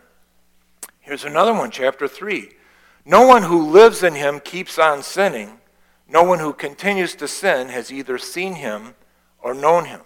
Here's 0.99 1.25
another 1.25 1.53
one, 1.53 1.71
chapter 1.71 2.07
3. 2.07 2.51
No 3.05 3.25
one 3.25 3.43
who 3.43 3.69
lives 3.69 4.03
in 4.03 4.15
him 4.15 4.39
keeps 4.39 4.77
on 4.77 5.03
sinning. 5.03 5.59
No 6.07 6.23
one 6.23 6.39
who 6.39 6.53
continues 6.53 7.15
to 7.15 7.27
sin 7.27 7.69
has 7.69 7.91
either 7.91 8.17
seen 8.17 8.55
him 8.55 8.95
or 9.41 9.53
known 9.53 9.85
him. 9.85 10.01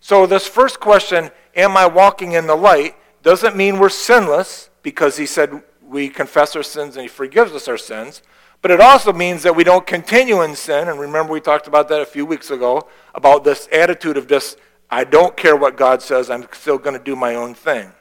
So, 0.00 0.26
this 0.26 0.46
first 0.46 0.80
question, 0.80 1.30
am 1.54 1.76
I 1.76 1.86
walking 1.86 2.32
in 2.32 2.46
the 2.46 2.56
light, 2.56 2.96
doesn't 3.22 3.56
mean 3.56 3.78
we're 3.78 3.88
sinless 3.88 4.70
because 4.82 5.16
he 5.16 5.26
said 5.26 5.62
we 5.92 6.08
confess 6.08 6.56
our 6.56 6.62
sins 6.62 6.96
and 6.96 7.02
he 7.02 7.08
forgives 7.08 7.52
us 7.52 7.68
our 7.68 7.78
sins. 7.78 8.22
But 8.62 8.70
it 8.70 8.80
also 8.80 9.12
means 9.12 9.42
that 9.42 9.54
we 9.54 9.64
don't 9.64 9.86
continue 9.86 10.42
in 10.42 10.56
sin. 10.56 10.88
And 10.88 10.98
remember, 10.98 11.32
we 11.32 11.40
talked 11.40 11.66
about 11.66 11.88
that 11.88 12.00
a 12.00 12.06
few 12.06 12.24
weeks 12.24 12.50
ago 12.50 12.88
about 13.14 13.44
this 13.44 13.68
attitude 13.72 14.16
of 14.16 14.26
just 14.26 14.58
I 14.90 15.04
don't 15.04 15.36
care 15.36 15.56
what 15.56 15.76
God 15.76 16.02
says, 16.02 16.28
I'm 16.28 16.46
still 16.52 16.76
going 16.76 16.96
to 16.96 17.02
do 17.02 17.16
my 17.16 17.34
own 17.34 17.54
thing. 17.54 17.92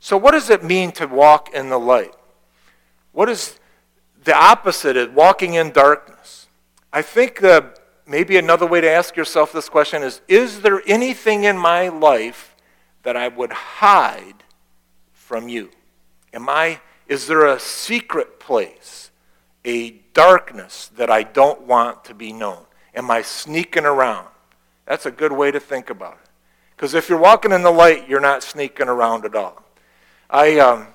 So, 0.00 0.16
what 0.16 0.32
does 0.32 0.50
it 0.50 0.64
mean 0.64 0.90
to 0.92 1.06
walk 1.06 1.50
in 1.54 1.68
the 1.68 1.78
light? 1.78 2.14
What 3.12 3.28
is 3.28 3.58
the 4.24 4.34
opposite 4.34 4.96
of 4.96 5.14
walking 5.14 5.54
in 5.54 5.72
darkness? 5.72 6.48
I 6.92 7.02
think 7.02 7.42
maybe 8.06 8.36
another 8.36 8.66
way 8.66 8.80
to 8.80 8.90
ask 8.90 9.14
yourself 9.14 9.52
this 9.52 9.68
question 9.68 10.02
is 10.02 10.22
Is 10.26 10.62
there 10.62 10.82
anything 10.86 11.44
in 11.44 11.56
my 11.56 11.88
life 11.88 12.56
that 13.02 13.16
I 13.16 13.28
would 13.28 13.52
hide 13.52 14.42
from 15.12 15.48
you? 15.48 15.70
Am 16.32 16.48
I, 16.48 16.80
is 17.12 17.26
there 17.26 17.44
a 17.44 17.60
secret 17.60 18.40
place, 18.40 19.10
a 19.66 19.90
darkness 20.14 20.90
that 20.96 21.10
I 21.10 21.22
don't 21.22 21.60
want 21.66 22.06
to 22.06 22.14
be 22.14 22.32
known? 22.32 22.64
Am 22.94 23.10
I 23.10 23.20
sneaking 23.20 23.84
around? 23.84 24.28
That's 24.86 25.04
a 25.04 25.10
good 25.10 25.30
way 25.30 25.50
to 25.50 25.60
think 25.60 25.90
about 25.90 26.14
it. 26.14 26.30
Because 26.74 26.94
if 26.94 27.10
you're 27.10 27.18
walking 27.18 27.52
in 27.52 27.60
the 27.60 27.70
light, 27.70 28.08
you're 28.08 28.18
not 28.18 28.42
sneaking 28.42 28.88
around 28.88 29.26
at 29.26 29.34
all. 29.34 29.62
I, 30.30 30.58
um, 30.58 30.86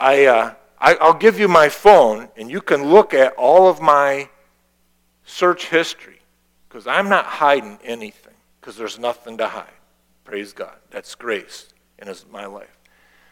I, 0.00 0.26
uh, 0.26 0.54
I, 0.80 0.96
I'll 0.96 1.14
give 1.14 1.38
you 1.38 1.46
my 1.46 1.68
phone, 1.68 2.28
and 2.36 2.50
you 2.50 2.60
can 2.60 2.90
look 2.90 3.14
at 3.14 3.32
all 3.34 3.68
of 3.68 3.80
my 3.80 4.28
search 5.24 5.66
history, 5.66 6.18
because 6.68 6.88
I'm 6.88 7.08
not 7.08 7.26
hiding 7.26 7.78
anything, 7.84 8.34
because 8.60 8.76
there's 8.76 8.98
nothing 8.98 9.38
to 9.38 9.46
hide. 9.46 9.78
Praise 10.24 10.52
God. 10.52 10.74
That's 10.90 11.14
grace 11.14 11.68
in 11.96 12.12
my 12.32 12.46
life. 12.46 12.76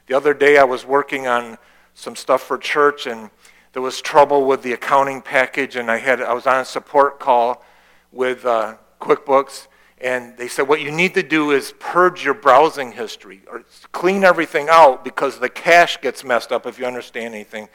The 0.07 0.15
other 0.15 0.35
day, 0.35 0.59
I 0.59 0.65
was 0.65 0.85
working 0.85 1.27
on 1.27 1.59
some 1.95 2.17
stuff 2.17 2.43
for 2.43 2.59
church, 2.59 3.07
and 3.07 3.31
there 3.73 3.83
was 3.83 4.01
trouble 4.01 4.47
with 4.47 4.63
the 4.63 4.73
accounting 4.73 5.23
package, 5.23 5.77
and 5.77 5.91
I 5.91 5.99
had 5.99 6.21
I 6.21 6.33
was 6.33 6.47
on 6.47 6.61
a 6.61 6.65
support 6.65 7.21
call 7.21 7.65
with 8.11 8.45
uh, 8.45 8.77
QuickBooks, 9.01 9.69
and 9.99 10.37
they 10.37 10.49
said 10.49 10.69
what 10.69 10.81
you 10.81 10.91
need 10.91 11.15
to 11.15 11.23
do 11.23 11.53
is 11.53 11.73
purge 11.79 12.25
your 12.25 12.35
browsing 12.35 12.93
history 12.93 13.43
or 13.51 13.65
clean 13.93 14.25
everything 14.25 14.69
out 14.69 15.05
because 15.05 15.39
the 15.39 15.49
cache 15.49 16.01
gets 16.01 16.25
messed 16.25 16.53
up 16.53 16.67
if 16.67 16.79
you 16.79 16.85
understand 16.85 17.35
anything. 17.35 17.69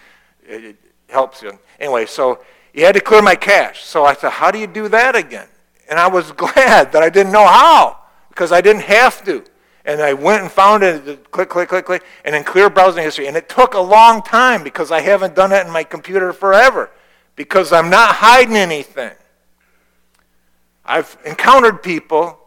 It, 0.45 0.63
it 0.63 0.77
helps 1.09 1.41
you. 1.41 1.57
Anyway, 1.79 2.05
so 2.05 2.41
you 2.73 2.85
had 2.85 2.95
to 2.95 3.01
clear 3.01 3.21
my 3.21 3.35
cache. 3.35 3.83
So 3.83 4.03
I 4.05 4.13
said, 4.13 4.31
how 4.31 4.51
do 4.51 4.59
you 4.59 4.67
do 4.67 4.87
that 4.89 5.15
again? 5.15 5.47
And 5.89 5.99
I 5.99 6.07
was 6.07 6.31
glad 6.33 6.91
that 6.91 7.01
I 7.01 7.09
didn't 7.09 7.31
know 7.31 7.47
how 7.47 7.99
because 8.29 8.51
I 8.51 8.61
didn't 8.61 8.83
have 8.83 9.23
to. 9.25 9.43
And 9.87 10.01
I 10.01 10.13
went 10.13 10.43
and 10.43 10.51
found 10.51 10.83
it, 10.83 11.31
click, 11.31 11.47
click, 11.47 11.69
click, 11.69 11.85
click, 11.85 12.03
and 12.25 12.35
then 12.35 12.43
clear 12.43 12.69
browsing 12.69 13.01
history. 13.01 13.27
And 13.27 13.37
it 13.37 13.47
took 13.47 13.73
a 13.73 13.79
long 13.79 14.21
time 14.21 14.61
because 14.61 14.91
I 14.91 14.99
haven't 14.99 15.33
done 15.33 15.53
it 15.53 15.65
in 15.65 15.71
my 15.71 15.85
computer 15.85 16.33
forever 16.33 16.91
because 17.37 17.71
I'm 17.71 17.89
not 17.89 18.15
hiding 18.15 18.57
anything. 18.57 19.13
I've 20.83 21.17
encountered 21.25 21.81
people 21.81 22.37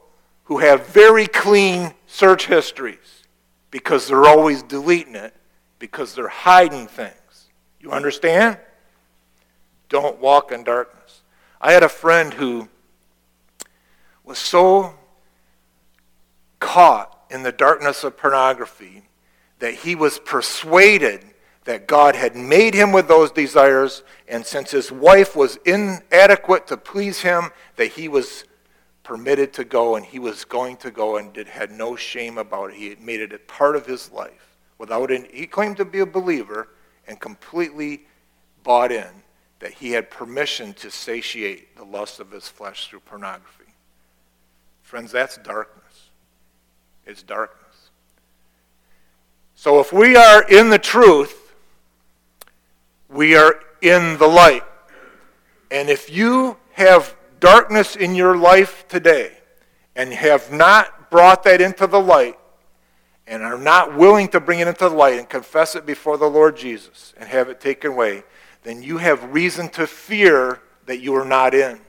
who 0.44 0.58
have 0.58 0.86
very 0.88 1.26
clean 1.26 1.94
search 2.06 2.46
histories 2.46 3.24
because 3.70 4.06
they're 4.06 4.26
always 4.26 4.62
deleting 4.62 5.14
it 5.14 5.34
because 5.78 6.14
they're 6.14 6.28
hiding 6.28 6.88
things. 6.88 7.48
You 7.80 7.92
understand? 7.92 8.58
Don't 9.88 10.20
walk 10.20 10.52
in 10.52 10.62
darkness. 10.62 11.22
I 11.58 11.72
had 11.72 11.82
a 11.82 11.88
friend 11.88 12.34
who 12.34 12.68
was 14.24 14.38
so 14.38 14.94
caught 16.58 17.09
in 17.30 17.42
the 17.42 17.52
darkness 17.52 18.04
of 18.04 18.16
pornography 18.16 19.04
that 19.58 19.74
he 19.74 19.94
was 19.94 20.18
persuaded 20.18 21.24
that 21.64 21.86
God 21.86 22.16
had 22.16 22.34
made 22.34 22.74
him 22.74 22.92
with 22.92 23.06
those 23.06 23.30
desires, 23.30 24.02
and 24.26 24.44
since 24.44 24.70
his 24.70 24.90
wife 24.90 25.36
was 25.36 25.58
inadequate 25.64 26.66
to 26.68 26.76
please 26.76 27.20
him, 27.20 27.50
that 27.76 27.88
he 27.88 28.08
was 28.08 28.44
permitted 29.02 29.52
to 29.52 29.64
go 29.64 29.96
and 29.96 30.04
he 30.04 30.18
was 30.18 30.44
going 30.44 30.76
to 30.78 30.90
go 30.90 31.16
and 31.16 31.32
did, 31.32 31.46
had 31.46 31.70
no 31.70 31.96
shame 31.96 32.38
about 32.38 32.70
it. 32.70 32.76
He 32.76 32.88
had 32.88 33.00
made 33.00 33.20
it 33.20 33.32
a 33.32 33.38
part 33.38 33.76
of 33.76 33.86
his 33.86 34.10
life. 34.10 34.56
Without 34.78 35.10
any, 35.10 35.28
he 35.32 35.46
claimed 35.46 35.76
to 35.76 35.84
be 35.84 36.00
a 36.00 36.06
believer 36.06 36.68
and 37.06 37.20
completely 37.20 38.06
bought 38.62 38.92
in 38.92 39.08
that 39.58 39.74
he 39.74 39.90
had 39.90 40.10
permission 40.10 40.72
to 40.74 40.90
satiate 40.90 41.76
the 41.76 41.84
lust 41.84 42.18
of 42.18 42.30
his 42.30 42.48
flesh 42.48 42.88
through 42.88 43.00
pornography. 43.00 43.74
Friends, 44.82 45.12
that's 45.12 45.36
darkness. 45.38 45.79
It's 47.06 47.22
darkness. 47.22 47.90
So 49.54 49.80
if 49.80 49.92
we 49.92 50.16
are 50.16 50.42
in 50.48 50.70
the 50.70 50.78
truth, 50.78 51.52
we 53.08 53.36
are 53.36 53.60
in 53.82 54.16
the 54.18 54.26
light. 54.26 54.64
And 55.70 55.88
if 55.88 56.10
you 56.10 56.56
have 56.72 57.16
darkness 57.40 57.96
in 57.96 58.14
your 58.14 58.36
life 58.36 58.86
today 58.88 59.32
and 59.96 60.12
have 60.12 60.52
not 60.52 61.10
brought 61.10 61.42
that 61.44 61.60
into 61.60 61.86
the 61.86 62.00
light 62.00 62.38
and 63.26 63.42
are 63.42 63.58
not 63.58 63.96
willing 63.96 64.28
to 64.28 64.40
bring 64.40 64.60
it 64.60 64.68
into 64.68 64.88
the 64.88 64.94
light 64.94 65.18
and 65.18 65.28
confess 65.28 65.74
it 65.74 65.86
before 65.86 66.16
the 66.16 66.28
Lord 66.28 66.56
Jesus 66.56 67.14
and 67.16 67.28
have 67.28 67.48
it 67.48 67.60
taken 67.60 67.92
away, 67.92 68.22
then 68.62 68.82
you 68.82 68.98
have 68.98 69.32
reason 69.32 69.68
to 69.70 69.86
fear 69.86 70.60
that 70.86 71.00
you 71.00 71.14
are 71.14 71.24
not 71.24 71.54
in. 71.54 71.80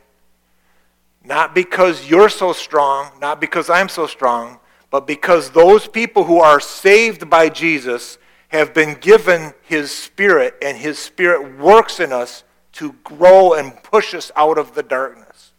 Not 1.23 1.53
because 1.53 2.09
you're 2.09 2.29
so 2.29 2.53
strong, 2.53 3.11
not 3.19 3.39
because 3.39 3.69
I'm 3.69 3.89
so 3.89 4.07
strong, 4.07 4.59
but 4.91 5.07
because 5.07 5.49
those 5.49 5.87
people 5.87 6.25
who 6.25 6.39
are 6.39 6.59
saved 6.59 7.27
by 7.29 7.49
Jesus 7.49 8.19
have 8.49 8.73
been 8.73 8.95
given 8.95 9.53
his 9.63 9.89
spirit, 9.89 10.55
and 10.61 10.77
his 10.77 10.99
spirit 10.99 11.57
works 11.57 11.99
in 11.99 12.11
us 12.11 12.43
to 12.73 12.93
grow 13.03 13.53
and 13.53 13.81
push 13.81 14.13
us 14.13 14.29
out 14.35 14.57
of 14.57 14.75
the 14.75 14.83
darkness. 14.83 15.53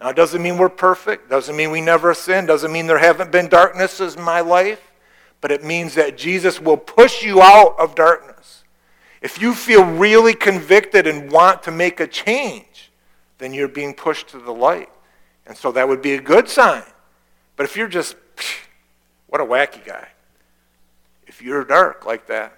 Now, 0.00 0.08
it 0.08 0.16
doesn't 0.16 0.42
mean 0.42 0.56
we're 0.56 0.70
perfect, 0.70 1.28
doesn't 1.28 1.54
mean 1.54 1.70
we 1.70 1.82
never 1.82 2.14
sin, 2.14 2.46
doesn't 2.46 2.72
mean 2.72 2.86
there 2.86 2.98
haven't 2.98 3.30
been 3.30 3.48
darknesses 3.48 4.16
in 4.16 4.22
my 4.22 4.40
life, 4.40 4.92
but 5.40 5.52
it 5.52 5.62
means 5.62 5.94
that 5.94 6.16
Jesus 6.16 6.60
will 6.60 6.76
push 6.76 7.22
you 7.22 7.42
out 7.42 7.78
of 7.78 7.94
darkness. 7.94 8.64
If 9.20 9.42
you 9.42 9.54
feel 9.54 9.84
really 9.84 10.34
convicted 10.34 11.06
and 11.06 11.30
want 11.30 11.62
to 11.64 11.70
make 11.70 12.00
a 12.00 12.06
change, 12.06 12.90
then 13.38 13.52
you're 13.52 13.68
being 13.68 13.92
pushed 13.92 14.28
to 14.28 14.38
the 14.38 14.52
light. 14.52 14.88
And 15.46 15.56
so 15.56 15.72
that 15.72 15.88
would 15.88 16.00
be 16.00 16.14
a 16.14 16.20
good 16.20 16.48
sign. 16.48 16.84
But 17.56 17.64
if 17.64 17.76
you're 17.76 17.88
just, 17.88 18.16
what 19.28 19.40
a 19.40 19.44
wacky 19.44 19.84
guy. 19.84 20.08
If 21.26 21.42
you're 21.42 21.64
dark 21.64 22.04
like 22.06 22.26
that, 22.26 22.56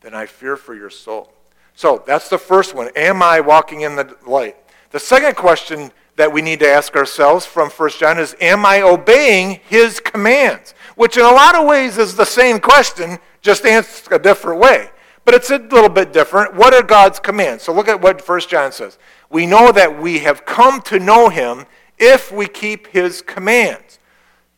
then 0.00 0.14
I 0.14 0.26
fear 0.26 0.56
for 0.56 0.74
your 0.74 0.90
soul. 0.90 1.32
So 1.74 2.02
that's 2.06 2.28
the 2.28 2.38
first 2.38 2.74
one. 2.74 2.90
Am 2.96 3.22
I 3.22 3.40
walking 3.40 3.82
in 3.82 3.96
the 3.96 4.16
light? 4.26 4.56
The 4.90 5.00
second 5.00 5.36
question 5.36 5.92
that 6.16 6.32
we 6.32 6.42
need 6.42 6.60
to 6.60 6.68
ask 6.68 6.96
ourselves 6.96 7.46
from 7.46 7.70
1 7.70 7.90
John 7.98 8.18
is 8.18 8.36
Am 8.40 8.66
I 8.66 8.82
obeying 8.82 9.60
his 9.68 10.00
commands? 10.00 10.74
Which, 10.96 11.16
in 11.16 11.24
a 11.24 11.30
lot 11.30 11.54
of 11.54 11.66
ways, 11.66 11.96
is 11.96 12.16
the 12.16 12.26
same 12.26 12.60
question, 12.60 13.18
just 13.40 13.64
answered 13.64 14.12
a 14.12 14.18
different 14.18 14.60
way. 14.60 14.90
But 15.24 15.34
it's 15.34 15.50
a 15.50 15.58
little 15.58 15.88
bit 15.88 16.12
different. 16.12 16.54
What 16.54 16.74
are 16.74 16.82
God's 16.82 17.20
commands? 17.20 17.62
So 17.62 17.72
look 17.72 17.88
at 17.88 18.00
what 18.00 18.26
1 18.26 18.40
John 18.40 18.72
says. 18.72 18.98
We 19.30 19.46
know 19.46 19.70
that 19.72 20.00
we 20.00 20.18
have 20.18 20.44
come 20.44 20.82
to 20.82 20.98
know 20.98 21.28
him 21.28 21.66
if 21.98 22.32
we 22.32 22.48
keep 22.48 22.88
his 22.88 23.22
commands. 23.22 23.98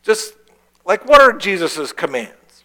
Just 0.01 0.33
like, 0.85 1.05
what 1.05 1.21
are 1.21 1.33
Jesus' 1.33 1.91
commands? 1.91 2.63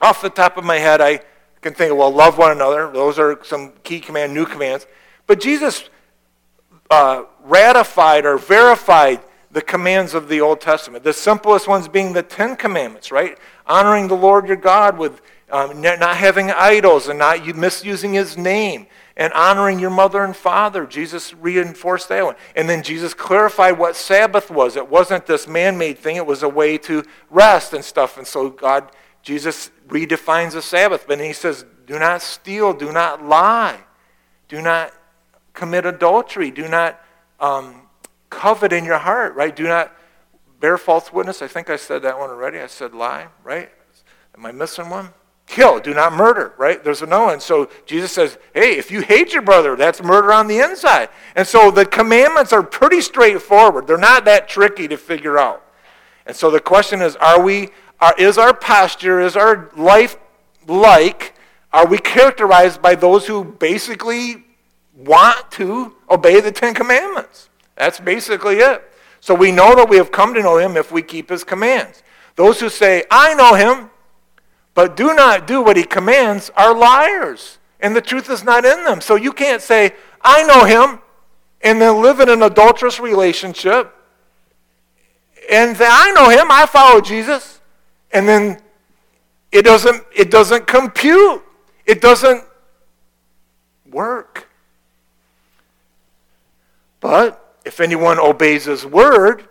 Off 0.00 0.22
the 0.22 0.30
top 0.30 0.56
of 0.56 0.64
my 0.64 0.76
head, 0.76 1.00
I 1.00 1.20
can 1.60 1.74
think 1.74 1.92
of, 1.92 1.98
well, 1.98 2.10
love 2.10 2.38
one 2.38 2.52
another. 2.52 2.90
Those 2.90 3.18
are 3.18 3.38
some 3.44 3.72
key 3.82 4.00
command, 4.00 4.32
new 4.32 4.46
commands. 4.46 4.86
But 5.26 5.40
Jesus 5.40 5.90
uh, 6.90 7.24
ratified 7.42 8.24
or 8.24 8.38
verified 8.38 9.20
the 9.50 9.60
commands 9.60 10.14
of 10.14 10.28
the 10.28 10.40
Old 10.40 10.60
Testament. 10.60 11.04
The 11.04 11.12
simplest 11.12 11.68
ones 11.68 11.88
being 11.88 12.12
the 12.12 12.22
Ten 12.22 12.56
Commandments, 12.56 13.12
right? 13.12 13.38
Honoring 13.66 14.08
the 14.08 14.16
Lord 14.16 14.46
your 14.46 14.56
God 14.56 14.96
with 14.96 15.20
um, 15.50 15.80
not 15.80 16.16
having 16.16 16.50
idols 16.50 17.08
and 17.08 17.18
not 17.18 17.44
misusing 17.56 18.14
his 18.14 18.38
name 18.38 18.86
and 19.20 19.32
honoring 19.34 19.78
your 19.78 19.90
mother 19.90 20.24
and 20.24 20.34
father. 20.34 20.84
Jesus 20.84 21.32
reinforced 21.34 22.08
that 22.08 22.24
one. 22.24 22.34
And 22.56 22.68
then 22.68 22.82
Jesus 22.82 23.14
clarified 23.14 23.78
what 23.78 23.94
Sabbath 23.94 24.50
was. 24.50 24.74
It 24.74 24.88
wasn't 24.88 25.26
this 25.26 25.46
man 25.46 25.78
made 25.78 25.98
thing, 25.98 26.16
it 26.16 26.26
was 26.26 26.42
a 26.42 26.48
way 26.48 26.76
to 26.78 27.04
rest 27.30 27.72
and 27.72 27.84
stuff. 27.84 28.18
And 28.18 28.26
so 28.26 28.50
God, 28.50 28.90
Jesus 29.22 29.70
redefines 29.86 30.52
the 30.52 30.62
Sabbath. 30.62 31.04
But 31.06 31.20
he 31.20 31.32
says, 31.32 31.64
do 31.86 31.98
not 31.98 32.22
steal, 32.22 32.72
do 32.72 32.90
not 32.90 33.24
lie, 33.24 33.78
do 34.48 34.60
not 34.60 34.92
commit 35.52 35.84
adultery. 35.84 36.50
Do 36.50 36.66
not 36.66 36.98
um, 37.38 37.82
covet 38.30 38.72
in 38.72 38.84
your 38.84 38.98
heart, 38.98 39.34
right? 39.34 39.54
Do 39.54 39.64
not 39.64 39.94
bear 40.58 40.78
false 40.78 41.12
witness. 41.12 41.42
I 41.42 41.48
think 41.48 41.68
I 41.68 41.76
said 41.76 42.02
that 42.02 42.18
one 42.18 42.30
already. 42.30 42.58
I 42.58 42.66
said 42.66 42.94
lie, 42.94 43.28
right? 43.44 43.70
Am 44.34 44.46
I 44.46 44.52
missing 44.52 44.88
one? 44.88 45.10
Kill, 45.50 45.80
do 45.80 45.92
not 45.92 46.12
murder, 46.12 46.54
right? 46.58 46.82
There's 46.82 47.02
a 47.02 47.06
no. 47.06 47.30
And 47.30 47.42
So 47.42 47.68
Jesus 47.84 48.12
says, 48.12 48.38
hey, 48.54 48.78
if 48.78 48.92
you 48.92 49.00
hate 49.00 49.32
your 49.32 49.42
brother, 49.42 49.74
that's 49.74 50.00
murder 50.00 50.32
on 50.32 50.46
the 50.46 50.58
inside. 50.58 51.08
And 51.34 51.44
so 51.44 51.72
the 51.72 51.84
commandments 51.84 52.52
are 52.52 52.62
pretty 52.62 53.00
straightforward. 53.00 53.88
They're 53.88 53.98
not 53.98 54.24
that 54.26 54.48
tricky 54.48 54.86
to 54.86 54.96
figure 54.96 55.38
out. 55.38 55.66
And 56.24 56.36
so 56.36 56.52
the 56.52 56.60
question 56.60 57.02
is, 57.02 57.16
are 57.16 57.42
we, 57.42 57.70
are, 58.00 58.14
is 58.16 58.38
our 58.38 58.54
posture, 58.54 59.20
is 59.20 59.34
our 59.36 59.72
life 59.76 60.16
like, 60.68 61.34
are 61.72 61.86
we 61.86 61.98
characterized 61.98 62.80
by 62.80 62.94
those 62.94 63.26
who 63.26 63.42
basically 63.42 64.44
want 65.04 65.50
to 65.52 65.96
obey 66.08 66.40
the 66.40 66.52
Ten 66.52 66.74
Commandments. 66.74 67.48
That's 67.76 67.98
basically 67.98 68.56
it. 68.56 68.84
So 69.20 69.34
we 69.34 69.52
know 69.52 69.74
that 69.74 69.88
we 69.88 69.96
have 69.96 70.12
come 70.12 70.34
to 70.34 70.42
know 70.42 70.58
him 70.58 70.76
if 70.76 70.92
we 70.92 71.02
keep 71.02 71.28
his 71.28 71.44
commands. 71.44 72.02
Those 72.36 72.60
who 72.60 72.68
say, 72.68 73.04
I 73.10 73.34
know 73.34 73.54
him, 73.54 73.89
but 74.74 74.96
do 74.96 75.14
not 75.14 75.46
do 75.46 75.62
what 75.62 75.76
he 75.76 75.84
commands 75.84 76.50
are 76.56 76.74
liars, 76.74 77.58
and 77.80 77.94
the 77.94 78.00
truth 78.00 78.30
is 78.30 78.44
not 78.44 78.64
in 78.64 78.84
them. 78.84 79.00
So 79.00 79.14
you 79.16 79.32
can't 79.32 79.62
say, 79.62 79.94
I 80.20 80.42
know 80.44 80.64
him, 80.64 81.00
and 81.62 81.80
then 81.80 82.00
live 82.00 82.20
in 82.20 82.28
an 82.28 82.42
adulterous 82.42 83.00
relationship, 83.00 83.94
and 85.50 85.76
say, 85.76 85.86
I 85.88 86.12
know 86.12 86.28
him, 86.28 86.46
I 86.50 86.66
follow 86.66 87.00
Jesus, 87.00 87.60
and 88.12 88.28
then 88.28 88.60
it 89.52 89.62
doesn't, 89.62 90.04
it 90.14 90.30
doesn't 90.30 90.66
compute. 90.66 91.42
It 91.84 92.00
doesn't 92.00 92.44
work. 93.90 94.48
But 97.00 97.56
if 97.64 97.80
anyone 97.80 98.18
obeys 98.18 98.66
his 98.66 98.86
word, 98.86 99.48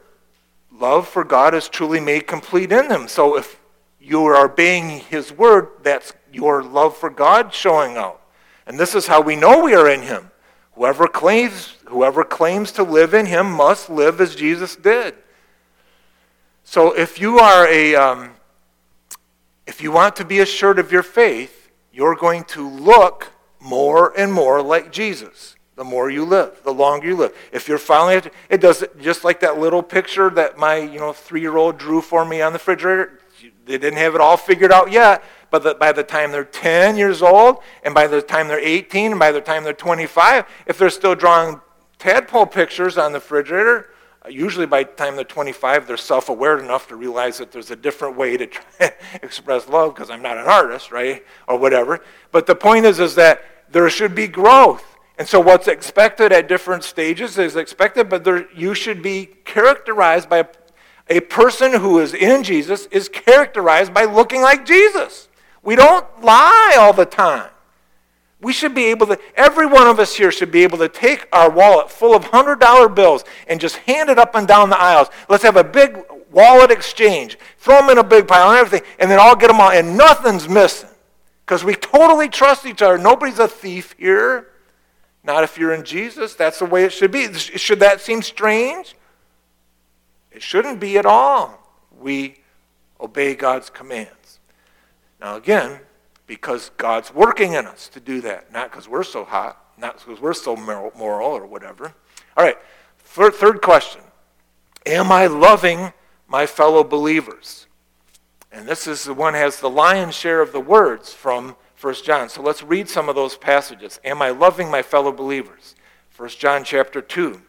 love 0.72 1.08
for 1.08 1.24
God 1.24 1.54
is 1.54 1.68
truly 1.68 2.00
made 2.00 2.28
complete 2.28 2.72
in 2.72 2.88
them. 2.88 3.08
So 3.08 3.38
if 3.38 3.59
you 4.00 4.26
are 4.26 4.46
obeying 4.46 5.00
his 5.00 5.32
word, 5.32 5.70
that's 5.84 6.14
your 6.32 6.64
love 6.64 6.96
for 6.96 7.10
God 7.10 7.54
showing 7.54 7.98
out. 7.98 8.22
And 8.66 8.80
this 8.80 8.96
is 8.96 9.08
how 9.08 9.22
we 9.22 9.36
know 9.36 9.64
we 9.64 9.74
are 9.74 9.90
in 9.90 10.02
him. 10.02 10.32
Whoever 10.74 11.08
claims, 11.08 11.76
whoever 11.86 12.24
claims 12.24 12.72
to 12.74 12.84
live 12.84 13.14
in 13.14 13.26
him 13.26 13.52
must 13.52 13.90
live 13.90 14.22
as 14.22 14.36
Jesus 14.36 14.76
did. 14.76 15.16
So 16.64 16.96
if 16.96 17.20
you 17.20 17.40
are 17.40 17.68
a, 17.68 17.96
um, 17.96 18.32
if 19.68 19.82
you 19.82 19.92
want 19.92 20.16
to 20.18 20.26
be 20.26 20.40
assured 20.40 20.80
of 20.80 20.92
your 20.92 21.04
faith, 21.04 21.72
you're 21.92 22.16
going 22.16 22.44
to 22.46 22.70
look 22.70 23.32
more 23.60 24.18
and 24.18 24.32
more 24.32 24.62
like 24.62 24.92
Jesus 24.92 25.56
the 25.80 25.86
more 25.86 26.10
you 26.10 26.26
live, 26.26 26.62
the 26.66 26.74
longer 26.74 27.08
you 27.08 27.16
live. 27.16 27.34
If 27.54 27.70
you're 27.70 27.78
following 27.78 28.18
it, 28.18 28.34
it 28.50 28.60
does 28.60 28.82
it 28.82 29.00
just 29.00 29.24
like 29.24 29.40
that 29.40 29.60
little 29.60 29.82
picture 29.82 30.30
that 30.32 30.58
my 30.58 30.76
you 30.76 31.00
know 31.00 31.14
three-year-old 31.14 31.78
drew 31.78 32.02
for 32.02 32.26
me 32.26 32.42
on 32.42 32.52
the 32.52 32.60
refrigerator. 32.60 33.18
They 33.70 33.78
didn't 33.78 34.00
have 34.00 34.16
it 34.16 34.22
all 34.22 34.36
figured 34.36 34.72
out 34.72 34.92
yet, 34.92 35.24
but 35.52 35.62
the, 35.62 35.76
by 35.76 35.92
the 35.92 36.02
time 36.02 36.32
they're 36.32 36.44
10 36.44 36.98
years 36.98 37.22
old, 37.22 37.60
and 37.84 37.94
by 37.94 38.08
the 38.08 38.20
time 38.20 38.48
they're 38.48 38.60
18, 38.60 39.12
and 39.12 39.20
by 39.20 39.32
the 39.32 39.42
time 39.42 39.64
they're 39.64 39.74
25, 39.74 40.46
if 40.66 40.80
they're 40.80 40.90
still 40.90 41.14
drawing 41.14 41.62
tadpole 42.00 42.48
pictures 42.48 42.98
on 42.98 43.12
the 43.12 43.20
refrigerator, 43.20 43.92
usually 44.28 44.66
by 44.66 44.86
the 44.86 44.92
time 44.94 45.16
they're 45.16 45.24
25, 45.24 45.86
they're 45.86 45.98
self-aware 45.98 46.58
enough 46.58 46.88
to 46.88 46.96
realize 46.96 47.38
that 47.38 47.52
there's 47.52 47.70
a 47.70 47.76
different 47.76 48.18
way 48.18 48.38
to 48.38 48.50
express 49.22 49.70
love 49.70 49.94
because 49.94 50.10
I'm 50.10 50.24
not 50.24 50.40
an 50.40 50.48
artist, 50.48 50.92
right, 50.92 51.24
or 51.48 51.60
whatever. 51.60 52.00
But 52.32 52.48
the 52.48 52.56
point 52.56 52.88
is, 52.88 53.00
is 53.00 53.14
that 53.16 53.44
there 53.70 53.88
should 53.92 54.16
be 54.16 54.28
growth. 54.28 54.98
And 55.20 55.28
so 55.28 55.40
what's 55.40 55.68
expected 55.68 56.32
at 56.32 56.48
different 56.48 56.84
stages 56.84 57.38
is 57.38 57.56
expected, 57.56 58.10
but 58.10 58.24
there, 58.24 58.52
you 58.52 58.74
should 58.74 59.04
be 59.04 59.28
characterized 59.46 60.28
by 60.28 60.48
a, 61.10 61.20
person 61.20 61.74
who 61.74 62.00
is 62.00 62.14
in 62.14 62.44
Jesus 62.44 62.86
is 62.88 63.10
characterized 63.10 63.94
by 63.94 64.06
looking 64.06 64.42
like 64.42 64.66
Jesus. 64.66 65.28
We 65.64 65.76
don't 65.76 66.06
lie 66.24 66.76
all 66.80 66.94
the 66.94 67.06
time. 67.06 67.50
We 68.42 68.54
should 68.54 68.74
be 68.74 68.86
able 68.86 69.08
to, 69.08 69.20
every 69.36 69.66
one 69.66 69.88
of 69.88 70.00
us 70.00 70.16
here 70.16 70.32
should 70.32 70.52
be 70.52 70.64
able 70.64 70.78
to 70.78 70.88
take 70.88 71.28
our 71.34 71.50
wallet 71.50 71.92
full 71.92 72.16
of 72.16 72.26
$100 72.26 72.96
bills 72.96 73.26
and 73.48 73.60
just 73.60 73.76
hand 73.78 74.10
it 74.10 74.18
up 74.18 74.34
and 74.36 74.48
down 74.48 74.70
the 74.70 74.80
aisles. 74.80 75.10
Let's 75.28 75.44
have 75.44 75.58
a 75.58 75.64
big 75.64 75.98
wallet 76.32 76.72
exchange. 76.72 77.38
Throw 77.58 77.82
them 77.82 77.90
in 77.90 77.98
a 77.98 78.04
big 78.04 78.28
pile 78.28 78.50
and 78.50 78.58
everything, 78.58 78.88
and 78.98 79.12
then 79.12 79.20
I'll 79.20 79.36
get 79.36 79.48
them 79.48 79.60
all, 79.60 79.72
and 79.72 79.98
nothing's 79.98 80.48
missing. 80.48 80.90
Because 81.46 81.64
we 81.64 81.76
totally 81.76 82.30
trust 82.30 82.66
each 82.66 82.82
other. 82.82 82.98
Nobody's 82.98 83.40
a 83.40 83.48
thief 83.48 83.96
here. 83.98 84.48
Not 85.24 85.44
if 85.44 85.58
you're 85.58 85.74
in 85.74 85.84
Jesus. 85.84 86.36
That's 86.36 86.60
the 86.60 86.66
way 86.66 86.86
it 86.86 86.94
should 86.94 87.12
be. 87.12 87.34
Should 87.34 87.80
that 87.82 88.00
seem 88.00 88.22
strange? 88.22 88.96
It 90.32 90.44
shouldn't 90.44 90.80
be 90.80 90.98
at 90.98 91.06
all. 91.06 91.60
We 92.00 92.36
obey 93.00 93.36
God's 93.36 93.70
commands. 93.70 94.40
Now, 95.20 95.36
again, 95.36 95.80
because 96.28 96.70
God's 96.78 97.14
working 97.14 97.54
in 97.54 97.66
us 97.66 97.90
to 97.90 98.00
do 98.00 98.22
that, 98.22 98.52
not 98.52 98.72
because 98.72 98.88
we're 98.88 99.04
so 99.04 99.26
hot, 99.26 99.64
not 99.78 99.98
because 99.98 100.22
we're 100.22 100.34
so 100.34 100.56
moral 100.56 101.32
or 101.32 101.46
whatever. 101.46 101.94
All 102.38 102.44
right, 102.44 102.58
third 103.00 103.62
question 103.62 104.02
Am 104.86 105.12
I 105.12 105.28
loving 105.28 105.94
my 106.28 106.46
fellow 106.46 106.84
believers? 106.84 107.68
And 108.52 108.68
this 108.68 108.88
is 108.88 109.04
the 109.04 109.14
one 109.14 109.34
has 109.34 109.60
the 109.60 109.70
lion's 109.70 110.16
share 110.16 110.42
of 110.42 110.52
the 110.52 110.60
words 110.60 111.14
from 111.14 111.56
1 111.80 111.96
John. 112.04 112.30
So 112.30 112.42
let's 112.42 112.64
read 112.64 112.90
some 112.90 113.08
of 113.08 113.16
those 113.16 113.38
passages. 113.38 114.00
Am 114.04 114.22
I 114.22 114.30
loving 114.30 114.72
my 114.72 114.82
fellow 114.82 115.12
believers? 115.12 115.76
1 116.18 116.30
John 116.30 116.64
chapter 116.64 117.02
2. 117.02 117.42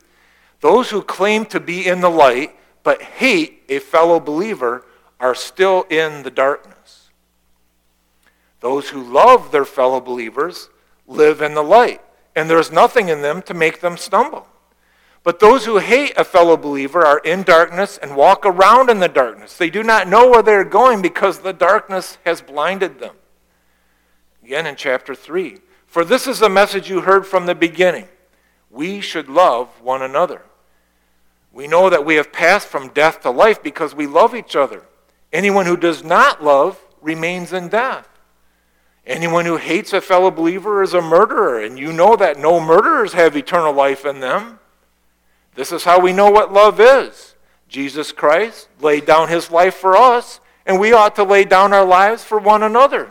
Those 0.61 0.91
who 0.91 1.03
claim 1.03 1.47
to 1.47 1.59
be 1.59 1.87
in 1.87 2.01
the 2.01 2.11
light 2.11 2.55
but 2.83 3.03
hate 3.03 3.63
a 3.69 3.79
fellow 3.79 4.21
believer 4.21 4.85
are 5.19 5.35
still 5.35 5.83
in 5.91 6.23
the 6.23 6.31
darkness. 6.31 7.11
Those 8.61 8.91
who 8.91 9.03
love 9.03 9.53
their 9.53 9.65
fellow 9.65 10.01
believers 10.01 10.69
live 11.07 11.41
in 11.43 11.55
the 11.55 11.63
light, 11.63 12.01
and 12.37 12.49
there 12.49 12.59
is 12.59 12.71
nothing 12.71 13.09
in 13.09 13.23
them 13.23 13.43
to 13.43 13.55
make 13.55 13.81
them 13.81 13.97
stumble. 13.97 14.47
But 15.23 15.41
those 15.41 15.67
who 15.67 15.79
hate 15.79 16.15
a 16.17 16.25
fellow 16.25 16.57
believer 16.57 17.05
are 17.05 17.19
in 17.19 17.43
darkness 17.43 17.99
and 17.99 18.17
walk 18.17 18.47
around 18.47 18.89
in 18.89 19.01
the 19.01 19.09
darkness. 19.09 19.57
They 19.57 19.69
do 19.69 19.83
not 19.83 20.09
know 20.09 20.31
where 20.31 20.43
they're 20.43 20.65
going 20.65 21.03
because 21.03 21.41
the 21.41 21.53
darkness 21.53 22.17
has 22.25 22.41
blinded 22.41 23.01
them. 23.01 23.17
Again 24.43 24.67
in 24.67 24.77
chapter 24.77 25.15
3. 25.15 25.59
For 25.87 26.05
this 26.05 26.27
is 26.27 26.39
the 26.39 26.49
message 26.49 26.89
you 26.89 27.03
heard 27.03 27.27
from 27.27 27.47
the 27.47 27.55
beginning. 27.55 28.09
We 28.71 29.01
should 29.01 29.29
love 29.29 29.69
one 29.83 30.03
another. 30.03 30.43
We 31.53 31.67
know 31.67 31.91
that 31.91 32.05
we 32.05 32.15
have 32.15 32.33
passed 32.33 32.69
from 32.69 32.89
death 32.91 33.23
to 33.23 33.31
life 33.31 33.63
because 33.63 33.95
we 33.95 34.07
love 34.07 34.35
each 34.35 34.55
other. 34.55 34.85
Anyone 35.33 35.67
who 35.67 35.77
does 35.77 36.05
not 36.05 36.43
love 36.43 36.79
remains 37.01 37.53
in 37.53 37.69
death. 37.69 38.09
Anyone 39.07 39.47
who 39.47 39.57
hates 39.57 39.93
a 39.93 40.01
fellow 40.01 40.31
believer 40.31 40.83
is 40.83 40.95
a 40.95 41.01
murderer, 41.01 41.61
and 41.61 41.79
you 41.79 41.93
know 41.93 42.17
that 42.17 42.39
no 42.39 42.61
murderers 42.61 43.15
have 43.15 43.37
eternal 43.37 43.73
life 43.73 44.05
in 44.05 44.21
them. 44.21 44.61
This 45.55 45.73
is 45.73 45.85
how 45.85 45.99
we 45.99 46.13
know 46.13 46.31
what 46.31 46.53
love 46.53 46.79
is. 46.81 47.35
Jesus 47.69 48.13
Christ 48.13 48.69
laid 48.81 49.07
down 49.07 49.29
his 49.29 49.51
life 49.51 49.75
for 49.75 49.97
us, 49.97 50.41
and 50.67 50.79
we 50.79 50.93
ought 50.93 51.17
to 51.17 51.25
lay 51.25 51.45
down 51.45 51.73
our 51.73 51.85
lives 51.85 52.25
for 52.25 52.39
one 52.39 52.63
another. 52.63 53.11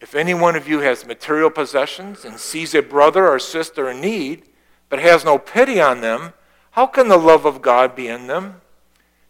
If 0.00 0.16
any 0.16 0.34
one 0.34 0.56
of 0.56 0.68
you 0.68 0.80
has 0.80 1.06
material 1.06 1.50
possessions 1.50 2.24
and 2.24 2.38
sees 2.38 2.74
a 2.74 2.82
brother 2.82 3.28
or 3.28 3.38
sister 3.38 3.88
in 3.88 4.00
need, 4.00 4.42
but 4.92 5.00
has 5.00 5.24
no 5.24 5.38
pity 5.38 5.80
on 5.80 6.02
them, 6.02 6.34
how 6.72 6.86
can 6.86 7.08
the 7.08 7.16
love 7.16 7.46
of 7.46 7.62
God 7.62 7.96
be 7.96 8.08
in 8.08 8.26
them? 8.26 8.60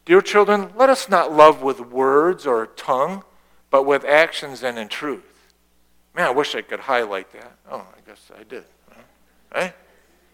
Dear 0.04 0.20
children, 0.20 0.72
let 0.76 0.90
us 0.90 1.08
not 1.08 1.32
love 1.32 1.62
with 1.62 1.78
words 1.78 2.48
or 2.48 2.66
tongue, 2.66 3.22
but 3.70 3.86
with 3.86 4.04
actions 4.04 4.64
and 4.64 4.76
in 4.76 4.88
truth. 4.88 5.52
Man, 6.16 6.26
I 6.26 6.30
wish 6.30 6.56
I 6.56 6.62
could 6.62 6.80
highlight 6.80 7.30
that. 7.34 7.52
Oh, 7.70 7.86
I 7.96 8.00
guess 8.04 8.28
I 8.36 8.42
did. 8.42 8.64
Right? 9.54 9.66
Eh? 9.66 9.70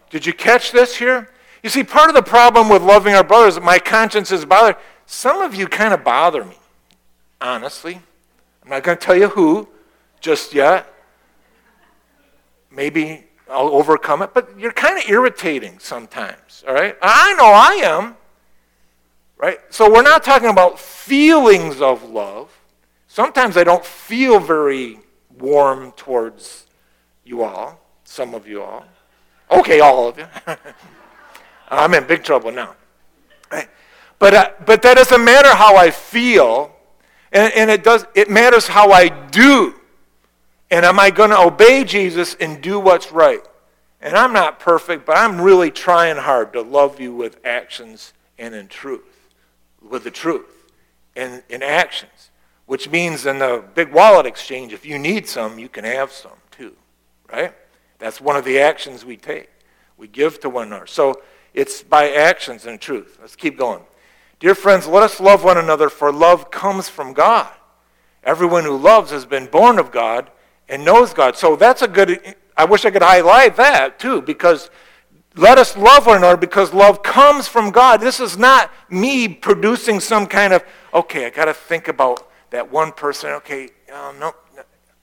Did 0.09 0.25
you 0.25 0.33
catch 0.33 0.71
this 0.71 0.95
here? 0.95 1.29
You 1.61 1.69
see, 1.69 1.83
part 1.83 2.09
of 2.09 2.15
the 2.15 2.23
problem 2.23 2.67
with 2.67 2.81
loving 2.81 3.13
our 3.13 3.23
brothers, 3.23 3.61
my 3.61 3.77
conscience 3.77 4.31
is 4.31 4.45
bothered. 4.45 4.77
Some 5.05 5.43
of 5.43 5.53
you 5.53 5.67
kind 5.67 5.93
of 5.93 6.03
bother 6.03 6.43
me, 6.43 6.57
honestly. 7.39 8.01
I'm 8.63 8.69
not 8.71 8.81
going 8.81 8.97
to 8.97 9.05
tell 9.05 9.15
you 9.15 9.29
who 9.29 9.67
just 10.21 10.55
yet. 10.55 10.91
Maybe 12.71 13.28
I'll 13.49 13.69
overcome 13.69 14.21
it, 14.21 14.33
but 14.33 14.57
you're 14.59 14.71
kind 14.71 14.97
of 14.97 15.09
irritating 15.09 15.79
sometimes, 15.79 16.63
all 16.67 16.73
right? 16.73 16.95
I 17.01 17.33
know 17.33 17.45
I 17.45 17.73
am, 17.83 18.15
right? 19.37 19.59
So 19.69 19.91
we're 19.91 20.03
not 20.03 20.23
talking 20.23 20.49
about 20.49 20.79
feelings 20.79 21.81
of 21.81 22.09
love. 22.09 22.51
Sometimes 23.07 23.57
I 23.57 23.63
don't 23.63 23.83
feel 23.83 24.39
very 24.39 24.99
warm 25.37 25.91
towards 25.93 26.65
you 27.23 27.43
all, 27.43 27.79
some 28.03 28.35
of 28.35 28.47
you 28.47 28.61
all. 28.61 28.85
Okay, 29.51 29.79
all 29.79 30.09
of 30.09 30.17
you. 30.17 30.27
I'm 31.69 31.93
in 31.93 32.05
big 32.05 32.23
trouble 32.23 32.51
now. 32.51 32.75
But, 34.19 34.33
uh, 34.33 34.51
but 34.65 34.81
that 34.81 34.97
doesn't 34.97 35.23
matter 35.23 35.55
how 35.55 35.77
I 35.77 35.91
feel, 35.91 36.75
and, 37.31 37.53
and 37.53 37.69
it, 37.71 37.83
does, 37.83 38.05
it 38.13 38.29
matters 38.29 38.67
how 38.67 38.91
I 38.91 39.07
do. 39.07 39.78
And 40.71 40.85
am 40.85 40.99
I 40.99 41.09
going 41.09 41.31
to 41.31 41.39
obey 41.39 41.83
Jesus 41.83 42.35
and 42.35 42.61
do 42.61 42.79
what's 42.79 43.11
right? 43.11 43.41
And 44.01 44.15
I'm 44.15 44.33
not 44.33 44.59
perfect, 44.59 45.05
but 45.05 45.17
I'm 45.17 45.41
really 45.41 45.71
trying 45.71 46.17
hard 46.17 46.53
to 46.53 46.61
love 46.61 46.99
you 46.99 47.13
with 47.13 47.39
actions 47.43 48.13
and 48.37 48.55
in 48.55 48.67
truth, 48.67 49.29
with 49.81 50.03
the 50.03 50.11
truth, 50.11 50.71
and 51.15 51.43
in 51.49 51.63
actions. 51.63 52.31
Which 52.65 52.89
means 52.89 53.25
in 53.25 53.39
the 53.39 53.63
big 53.73 53.91
wallet 53.91 54.25
exchange, 54.25 54.73
if 54.73 54.85
you 54.85 54.99
need 54.99 55.27
some, 55.27 55.57
you 55.57 55.69
can 55.69 55.83
have 55.83 56.11
some 56.11 56.37
too, 56.51 56.75
right? 57.31 57.53
That's 57.97 58.21
one 58.21 58.35
of 58.35 58.45
the 58.45 58.59
actions 58.59 59.03
we 59.03 59.17
take. 59.17 59.49
We 59.97 60.07
give 60.07 60.39
to 60.41 60.49
one 60.49 60.67
another. 60.67 60.87
So 60.87 61.21
it's 61.53 61.81
by 61.81 62.11
actions 62.11 62.65
and 62.65 62.79
truth. 62.79 63.17
Let's 63.19 63.35
keep 63.35 63.57
going. 63.57 63.81
Dear 64.39 64.55
friends, 64.55 64.87
let 64.87 65.03
us 65.03 65.19
love 65.19 65.43
one 65.43 65.57
another, 65.57 65.89
for 65.89 66.13
love 66.13 66.51
comes 66.51 66.87
from 66.87 67.11
God. 67.11 67.49
Everyone 68.23 68.63
who 68.63 68.77
loves 68.77 69.11
has 69.11 69.25
been 69.25 69.47
born 69.47 69.79
of 69.79 69.91
God 69.91 70.29
and 70.69 70.85
knows 70.85 71.13
God. 71.13 71.35
So 71.35 71.55
that's 71.55 71.81
a 71.81 71.87
good, 71.87 72.35
I 72.55 72.65
wish 72.65 72.85
I 72.85 72.91
could 72.91 73.01
highlight 73.01 73.55
that 73.57 73.99
too, 73.99 74.21
because 74.21 74.69
let 75.35 75.57
us 75.57 75.75
love 75.77 76.05
one 76.05 76.17
another 76.17 76.37
because 76.37 76.73
love 76.73 77.03
comes 77.03 77.47
from 77.47 77.71
God. 77.71 78.01
This 78.01 78.19
is 78.19 78.37
not 78.37 78.71
me 78.89 79.27
producing 79.27 79.99
some 79.99 80.27
kind 80.27 80.53
of, 80.53 80.63
okay, 80.93 81.25
I 81.25 81.29
got 81.29 81.45
to 81.45 81.53
think 81.53 81.87
about 81.87 82.29
that 82.51 82.71
one 82.71 82.91
person. 82.91 83.31
Okay, 83.31 83.69
oh, 83.91 84.15
no. 84.19 84.33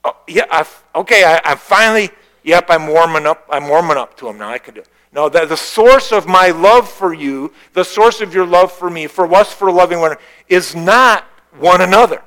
Oh, 0.03 0.15
yeah, 0.27 0.45
I've, 0.51 0.83
okay, 0.95 1.23
I, 1.23 1.41
I 1.43 1.55
finally, 1.55 2.11
yep, 2.43 2.67
I'm 2.69 2.87
warming 2.87 3.25
up. 3.25 3.45
I'm 3.49 3.67
warming 3.67 3.97
up 3.97 4.15
to 4.17 4.27
him 4.29 4.37
now. 4.37 4.49
I 4.49 4.57
can 4.57 4.75
do 4.75 4.81
it. 4.81 4.89
No, 5.11 5.29
that 5.29 5.49
the 5.49 5.57
source 5.57 6.11
of 6.11 6.27
my 6.27 6.49
love 6.49 6.89
for 6.89 7.13
you, 7.13 7.51
the 7.73 7.83
source 7.83 8.21
of 8.21 8.33
your 8.33 8.45
love 8.45 8.71
for 8.71 8.89
me, 8.89 9.07
for 9.07 9.33
us 9.33 9.51
for 9.51 9.71
loving 9.71 9.99
one, 9.99 10.15
is 10.47 10.75
not 10.75 11.23
one 11.57 11.81
another. 11.81 12.21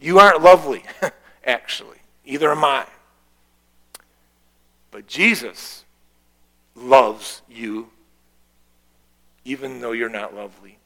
You 0.00 0.18
aren't 0.18 0.40
lovely, 0.40 0.84
actually. 1.44 1.99
Either 2.30 2.52
am 2.52 2.64
I. 2.64 2.86
But 4.92 5.06
Jesus 5.06 5.84
loves 6.76 7.42
you 7.48 7.90
even 9.44 9.80
though 9.80 9.92
you're 9.92 10.08
not 10.08 10.34
lovely. 10.34 10.78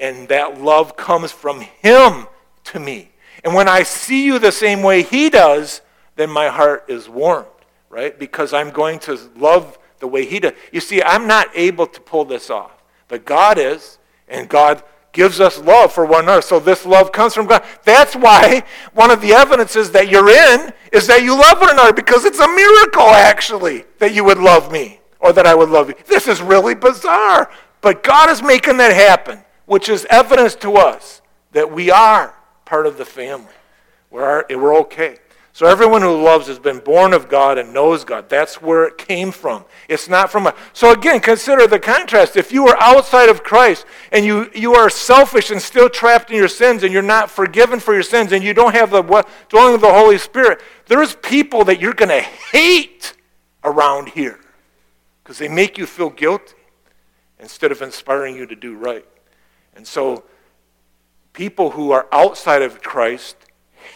And 0.00 0.28
that 0.28 0.60
love 0.60 0.96
comes 0.96 1.32
from 1.32 1.60
Him 1.60 2.26
to 2.64 2.80
me. 2.80 3.10
And 3.44 3.54
when 3.54 3.68
I 3.68 3.82
see 3.82 4.24
you 4.24 4.38
the 4.38 4.52
same 4.52 4.82
way 4.82 5.02
He 5.02 5.28
does, 5.28 5.82
then 6.16 6.30
my 6.30 6.48
heart 6.48 6.86
is 6.88 7.08
warmed, 7.08 7.46
right? 7.90 8.18
Because 8.18 8.54
I'm 8.54 8.70
going 8.70 8.98
to 9.00 9.18
love 9.36 9.78
the 9.98 10.06
way 10.06 10.24
He 10.24 10.40
does. 10.40 10.52
You 10.72 10.80
see, 10.80 11.02
I'm 11.02 11.26
not 11.26 11.48
able 11.54 11.86
to 11.86 12.00
pull 12.00 12.24
this 12.24 12.48
off, 12.48 12.82
but 13.08 13.26
God 13.26 13.58
is, 13.58 13.98
and 14.28 14.48
God 14.48 14.82
gives 15.16 15.40
us 15.40 15.58
love 15.58 15.92
for 15.92 16.04
one 16.04 16.24
another. 16.24 16.42
So 16.42 16.60
this 16.60 16.84
love 16.84 17.10
comes 17.10 17.34
from 17.34 17.46
God. 17.46 17.64
That's 17.84 18.14
why 18.14 18.62
one 18.92 19.10
of 19.10 19.22
the 19.22 19.32
evidences 19.32 19.90
that 19.92 20.08
you're 20.08 20.28
in 20.28 20.72
is 20.92 21.06
that 21.06 21.22
you 21.22 21.34
love 21.34 21.58
one 21.58 21.70
another 21.70 21.94
because 21.94 22.26
it's 22.26 22.38
a 22.38 22.46
miracle, 22.46 23.00
actually, 23.00 23.86
that 23.98 24.14
you 24.14 24.22
would 24.24 24.36
love 24.36 24.70
me 24.70 25.00
or 25.18 25.32
that 25.32 25.46
I 25.46 25.54
would 25.54 25.70
love 25.70 25.88
you. 25.88 25.94
This 26.06 26.28
is 26.28 26.42
really 26.42 26.74
bizarre. 26.74 27.50
But 27.80 28.02
God 28.02 28.28
is 28.28 28.42
making 28.42 28.76
that 28.76 28.92
happen, 28.92 29.42
which 29.64 29.88
is 29.88 30.06
evidence 30.10 30.54
to 30.56 30.74
us 30.76 31.22
that 31.52 31.72
we 31.72 31.90
are 31.90 32.34
part 32.66 32.86
of 32.86 32.98
the 32.98 33.06
family. 33.06 33.54
We're, 34.10 34.44
we're 34.50 34.76
okay. 34.80 35.16
So 35.56 35.64
everyone 35.64 36.02
who 36.02 36.22
loves 36.22 36.48
has 36.48 36.58
been 36.58 36.80
born 36.80 37.14
of 37.14 37.30
God 37.30 37.56
and 37.56 37.72
knows 37.72 38.04
God. 38.04 38.28
That's 38.28 38.60
where 38.60 38.84
it 38.84 38.98
came 38.98 39.32
from. 39.32 39.64
It's 39.88 40.06
not 40.06 40.30
from 40.30 40.46
a. 40.46 40.54
So 40.74 40.92
again, 40.92 41.18
consider 41.18 41.66
the 41.66 41.78
contrast. 41.78 42.36
If 42.36 42.52
you 42.52 42.68
are 42.68 42.76
outside 42.78 43.30
of 43.30 43.42
Christ 43.42 43.86
and 44.12 44.26
you, 44.26 44.50
you 44.54 44.74
are 44.74 44.90
selfish 44.90 45.50
and 45.50 45.62
still 45.62 45.88
trapped 45.88 46.30
in 46.30 46.36
your 46.36 46.48
sins 46.48 46.82
and 46.82 46.92
you're 46.92 47.00
not 47.00 47.30
forgiven 47.30 47.80
for 47.80 47.94
your 47.94 48.02
sins 48.02 48.32
and 48.32 48.44
you 48.44 48.52
don't 48.52 48.74
have 48.74 48.90
the 48.90 49.00
dwelling 49.48 49.74
of 49.74 49.80
the 49.80 49.90
Holy 49.90 50.18
Spirit, 50.18 50.60
there's 50.88 51.14
people 51.14 51.64
that 51.64 51.80
you're 51.80 51.94
going 51.94 52.10
to 52.10 52.20
hate 52.20 53.14
around 53.64 54.10
here 54.10 54.38
because 55.24 55.38
they 55.38 55.48
make 55.48 55.78
you 55.78 55.86
feel 55.86 56.10
guilty 56.10 56.52
instead 57.40 57.72
of 57.72 57.80
inspiring 57.80 58.36
you 58.36 58.44
to 58.44 58.56
do 58.56 58.76
right. 58.76 59.06
And 59.74 59.86
so 59.86 60.24
people 61.32 61.70
who 61.70 61.92
are 61.92 62.06
outside 62.12 62.60
of 62.60 62.82
Christ 62.82 63.36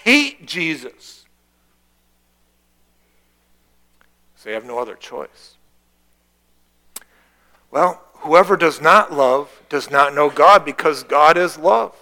hate 0.05 0.47
Jesus 0.47 1.20
They 4.45 4.53
have 4.53 4.65
no 4.65 4.79
other 4.79 4.95
choice. 4.95 5.57
Well, 7.71 8.03
whoever 8.15 8.57
does 8.57 8.81
not 8.81 9.13
love 9.13 9.63
does 9.69 9.91
not 9.91 10.15
know 10.15 10.31
God 10.31 10.65
because 10.65 11.03
God 11.03 11.37
is 11.37 11.59
love. 11.59 11.95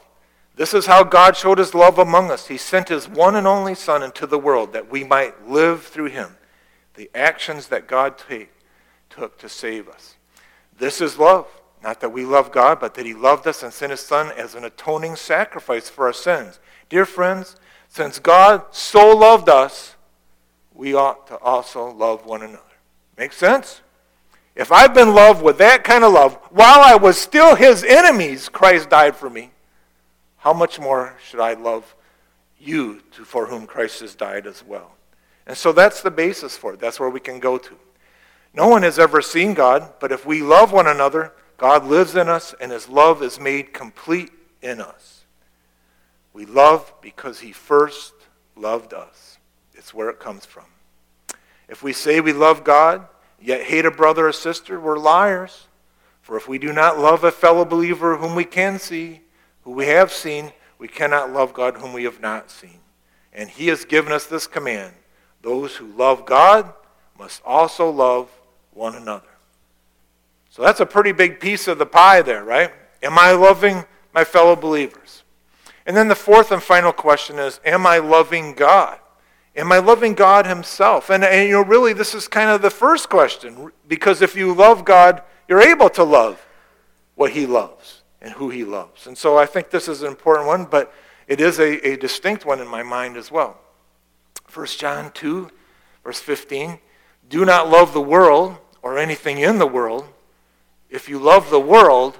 This 0.57 0.75
is 0.75 0.87
how 0.87 1.05
God 1.05 1.37
showed 1.37 1.59
his 1.59 1.75
love 1.75 1.99
among 1.99 2.31
us. 2.31 2.49
He 2.49 2.57
sent 2.57 2.89
his 2.89 3.09
one 3.09 3.37
and 3.37 3.47
only 3.47 3.75
Son 3.75 4.03
into 4.03 4.27
the 4.27 4.39
world 4.39 4.73
that 4.73 4.91
we 4.91 5.05
might 5.05 5.49
live 5.49 5.85
through 5.85 6.07
him. 6.07 6.37
The 6.95 7.11
actions 7.15 7.69
that 7.69 7.87
God 7.87 8.19
take, 8.19 8.51
took 9.09 9.39
to 9.39 9.49
save 9.49 9.89
us. 9.89 10.17
This 10.77 11.01
is 11.01 11.19
love. 11.19 11.47
Not 11.81 12.01
that 12.01 12.11
we 12.11 12.25
love 12.25 12.51
God, 12.51 12.81
but 12.81 12.95
that 12.95 13.07
he 13.07 13.15
loved 13.15 13.47
us 13.47 13.63
and 13.63 13.73
sent 13.73 13.93
his 13.93 14.01
Son 14.01 14.33
as 14.37 14.57
an 14.57 14.65
atoning 14.65 15.15
sacrifice 15.15 15.89
for 15.89 16.07
our 16.07 16.13
sins. 16.13 16.59
Dear 16.89 17.05
friends, 17.05 17.55
since 17.87 18.19
God 18.19 18.63
so 18.73 19.17
loved 19.17 19.49
us, 19.49 19.95
we 20.79 20.95
ought 20.95 21.27
to 21.27 21.37
also 21.39 21.91
love 21.91 22.25
one 22.25 22.41
another. 22.41 22.63
Make 23.19 23.33
sense? 23.33 23.81
If 24.55 24.71
I've 24.71 24.95
been 24.95 25.13
loved 25.13 25.43
with 25.43 25.59
that 25.59 25.83
kind 25.83 26.05
of 26.05 26.13
love, 26.13 26.35
while 26.51 26.81
I 26.81 26.95
was 26.95 27.19
still 27.19 27.57
his 27.57 27.83
enemies, 27.83 28.49
Christ 28.49 28.89
died 28.89 29.17
for 29.17 29.29
me. 29.29 29.51
How 30.37 30.53
much 30.53 30.79
more 30.79 31.17
should 31.29 31.41
I 31.41 31.55
love 31.55 31.97
you 32.61 33.01
to, 33.13 33.25
for 33.25 33.47
whom 33.47 33.67
Christ 33.67 34.01
has 34.01 34.15
died 34.15 34.47
as 34.47 34.65
well? 34.65 34.93
And 35.49 35.57
so 35.57 35.73
that's 35.73 36.01
the 36.01 36.13
basis 36.13 36.57
for 36.57 36.75
it. 36.75 36.81
That's 36.81 37.01
where 37.01 37.11
we 37.11 37.21
can 37.21 37.41
go 37.41 37.59
to. 37.59 37.77
No 38.55 38.69
one 38.69 38.85
has 38.85 39.01
ever 39.01 39.21
seen 39.21 39.55
God, 39.55 39.95
but 39.99 40.13
if 40.13 40.25
we 40.25 40.43
love 40.43 40.71
one 40.71 40.87
another, 40.87 41.33
God 41.57 41.87
lives 41.87 42.15
in 42.15 42.29
us 42.29 42.55
and 42.61 42.71
his 42.71 42.89
love 42.89 43.21
is 43.21 43.41
made 43.41 43.75
complete 43.75 44.31
in 44.63 44.81
us. 44.81 45.25
We 46.33 46.47
love 46.47 46.95
because 47.03 47.41
he 47.41 47.51
first 47.51 48.13
loved 48.55 48.95
us. 48.95 49.39
It's 49.79 49.95
where 49.95 50.11
it 50.11 50.19
comes 50.19 50.45
from. 50.45 50.65
If 51.69 51.83
we 51.83 51.93
say 51.93 52.21
we 52.21 52.33
love 52.33 52.65
God, 52.65 53.07
yet 53.41 53.63
hate 53.63 53.87
a 53.87 53.91
brother 53.91 54.27
or 54.27 54.33
sister, 54.33 54.81
we're 54.81 54.99
liars. 54.99 55.69
For 56.21 56.37
if 56.37 56.49
we 56.49 56.59
do 56.59 56.73
not 56.73 56.99
love 56.99 57.25
a 57.25 57.31
fellow 57.31 57.65
believer 57.65 58.17
whom 58.17 58.35
we 58.35 58.45
can 58.45 58.79
see, 58.79 59.21
who 59.63 59.71
we 59.71 59.87
have 59.87 60.13
seen, 60.13 60.53
we 60.79 60.89
cannot 60.89 61.33
love 61.33 61.55
God 61.55 61.77
whom 61.77 61.93
we 61.93 62.05
have 62.05 62.21
not 62.21 62.51
seen. 62.51 62.81
And 63.33 63.49
he 63.49 63.69
has 63.69 63.85
given 63.85 64.13
us 64.13 64.27
this 64.27 64.47
command 64.47 64.93
those 65.41 65.77
who 65.77 65.87
love 65.87 66.27
God 66.27 66.73
must 67.17 67.41
also 67.45 67.89
love 67.89 68.29
one 68.73 68.97
another. 68.97 69.29
So 70.51 70.63
that's 70.63 70.81
a 70.81 70.87
pretty 70.87 71.13
big 71.13 71.39
piece 71.39 71.69
of 71.69 71.79
the 71.79 71.87
pie 71.87 72.23
there, 72.23 72.45
right? 72.45 72.73
Am 73.03 73.17
I 73.17 73.31
loving 73.31 73.85
my 74.13 74.25
fellow 74.25 74.57
believers? 74.57 75.23
And 75.87 75.97
then 75.97 76.09
the 76.09 76.17
fourth 76.17 76.51
and 76.51 76.61
final 76.61 76.93
question 76.93 77.39
is 77.39 77.61
Am 77.65 77.87
I 77.87 77.99
loving 77.99 78.55
God? 78.55 78.99
Am 79.59 79.73
I 79.73 79.79
loving 79.79 80.15
God 80.15 80.47
Himself? 80.47 81.11
And, 81.11 81.25
and 81.25 81.49
you 81.49 81.55
know, 81.55 81.65
really, 81.65 81.93
this 81.93 82.15
is 82.15 82.29
kind 82.29 82.49
of 82.49 82.63
the 82.63 82.71
first 82.71 83.09
question 83.09 83.73
because 83.89 84.23
if 84.23 84.37
you 84.37 84.55
love 84.55 84.85
God, 84.85 85.21
you're 85.49 85.61
able 85.61 85.91
to 85.91 86.05
love 86.05 86.47
what 87.17 87.33
He 87.33 87.45
loves 87.45 88.03
and 88.23 88.35
who 88.35 88.51
He 88.51 88.63
loves. 88.63 89.09
And 89.09 89.19
so 89.19 89.37
I 89.37 89.47
think 89.47 89.71
this 89.71 89.89
is 89.89 90.03
an 90.03 90.09
important 90.09 90.47
one, 90.47 90.65
but 90.65 90.95
it 91.27 91.41
is 91.41 91.59
a, 91.59 91.87
a 91.87 91.97
distinct 91.97 92.47
one 92.47 92.61
in 92.61 92.69
my 92.69 92.85
mind 92.85 93.17
as 93.17 93.33
well. 93.33 93.59
1 94.55 94.67
John 94.67 95.11
2, 95.11 95.51
verse 96.05 96.21
15 96.21 96.79
Do 97.29 97.45
not 97.45 97.69
love 97.69 97.93
the 97.93 98.01
world 98.01 98.59
or 98.81 98.97
anything 98.97 99.39
in 99.39 99.59
the 99.59 99.67
world. 99.67 100.07
If 100.89 101.09
you 101.09 101.19
love 101.19 101.51
the 101.51 101.61
world, 101.61 102.17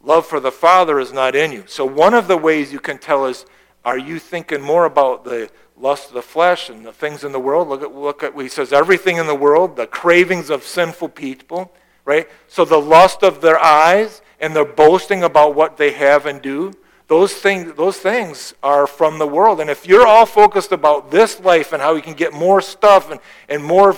love 0.00 0.24
for 0.24 0.38
the 0.38 0.52
Father 0.52 1.00
is 1.00 1.12
not 1.12 1.34
in 1.34 1.50
you. 1.50 1.64
So, 1.66 1.84
one 1.84 2.14
of 2.14 2.28
the 2.28 2.36
ways 2.36 2.72
you 2.72 2.78
can 2.78 2.98
tell 2.98 3.26
is 3.26 3.44
are 3.84 3.98
you 3.98 4.18
thinking 4.18 4.62
more 4.62 4.84
about 4.84 5.24
the 5.24 5.50
lust 5.78 6.08
of 6.08 6.14
the 6.14 6.22
flesh 6.22 6.68
and 6.68 6.84
the 6.84 6.92
things 6.92 7.24
in 7.24 7.32
the 7.32 7.40
world? 7.40 7.68
Look 7.68 7.82
at, 7.82 7.94
look 7.94 8.22
at 8.22 8.34
he 8.34 8.48
says 8.48 8.72
everything 8.72 9.16
in 9.16 9.26
the 9.26 9.34
world, 9.34 9.76
the 9.76 9.86
cravings 9.86 10.50
of 10.50 10.62
sinful 10.62 11.10
people, 11.10 11.72
right? 12.04 12.28
So, 12.48 12.64
the 12.64 12.80
lust 12.80 13.22
of 13.22 13.40
their 13.40 13.58
eyes 13.58 14.22
and 14.40 14.54
their 14.54 14.64
boasting 14.64 15.22
about 15.22 15.54
what 15.54 15.76
they 15.76 15.92
have 15.92 16.26
and 16.26 16.42
do. 16.42 16.72
Those 17.08 17.34
things, 17.34 17.74
those 17.74 17.98
things 17.98 18.54
are 18.62 18.86
from 18.86 19.18
the 19.18 19.28
world. 19.28 19.60
And 19.60 19.70
if 19.70 19.86
you're 19.86 20.06
all 20.06 20.26
focused 20.26 20.72
about 20.72 21.10
this 21.10 21.38
life 21.38 21.72
and 21.72 21.80
how 21.80 21.94
you 21.94 22.02
can 22.02 22.14
get 22.14 22.32
more 22.32 22.60
stuff 22.60 23.10
and, 23.12 23.20
and 23.48 23.62
more 23.62 23.96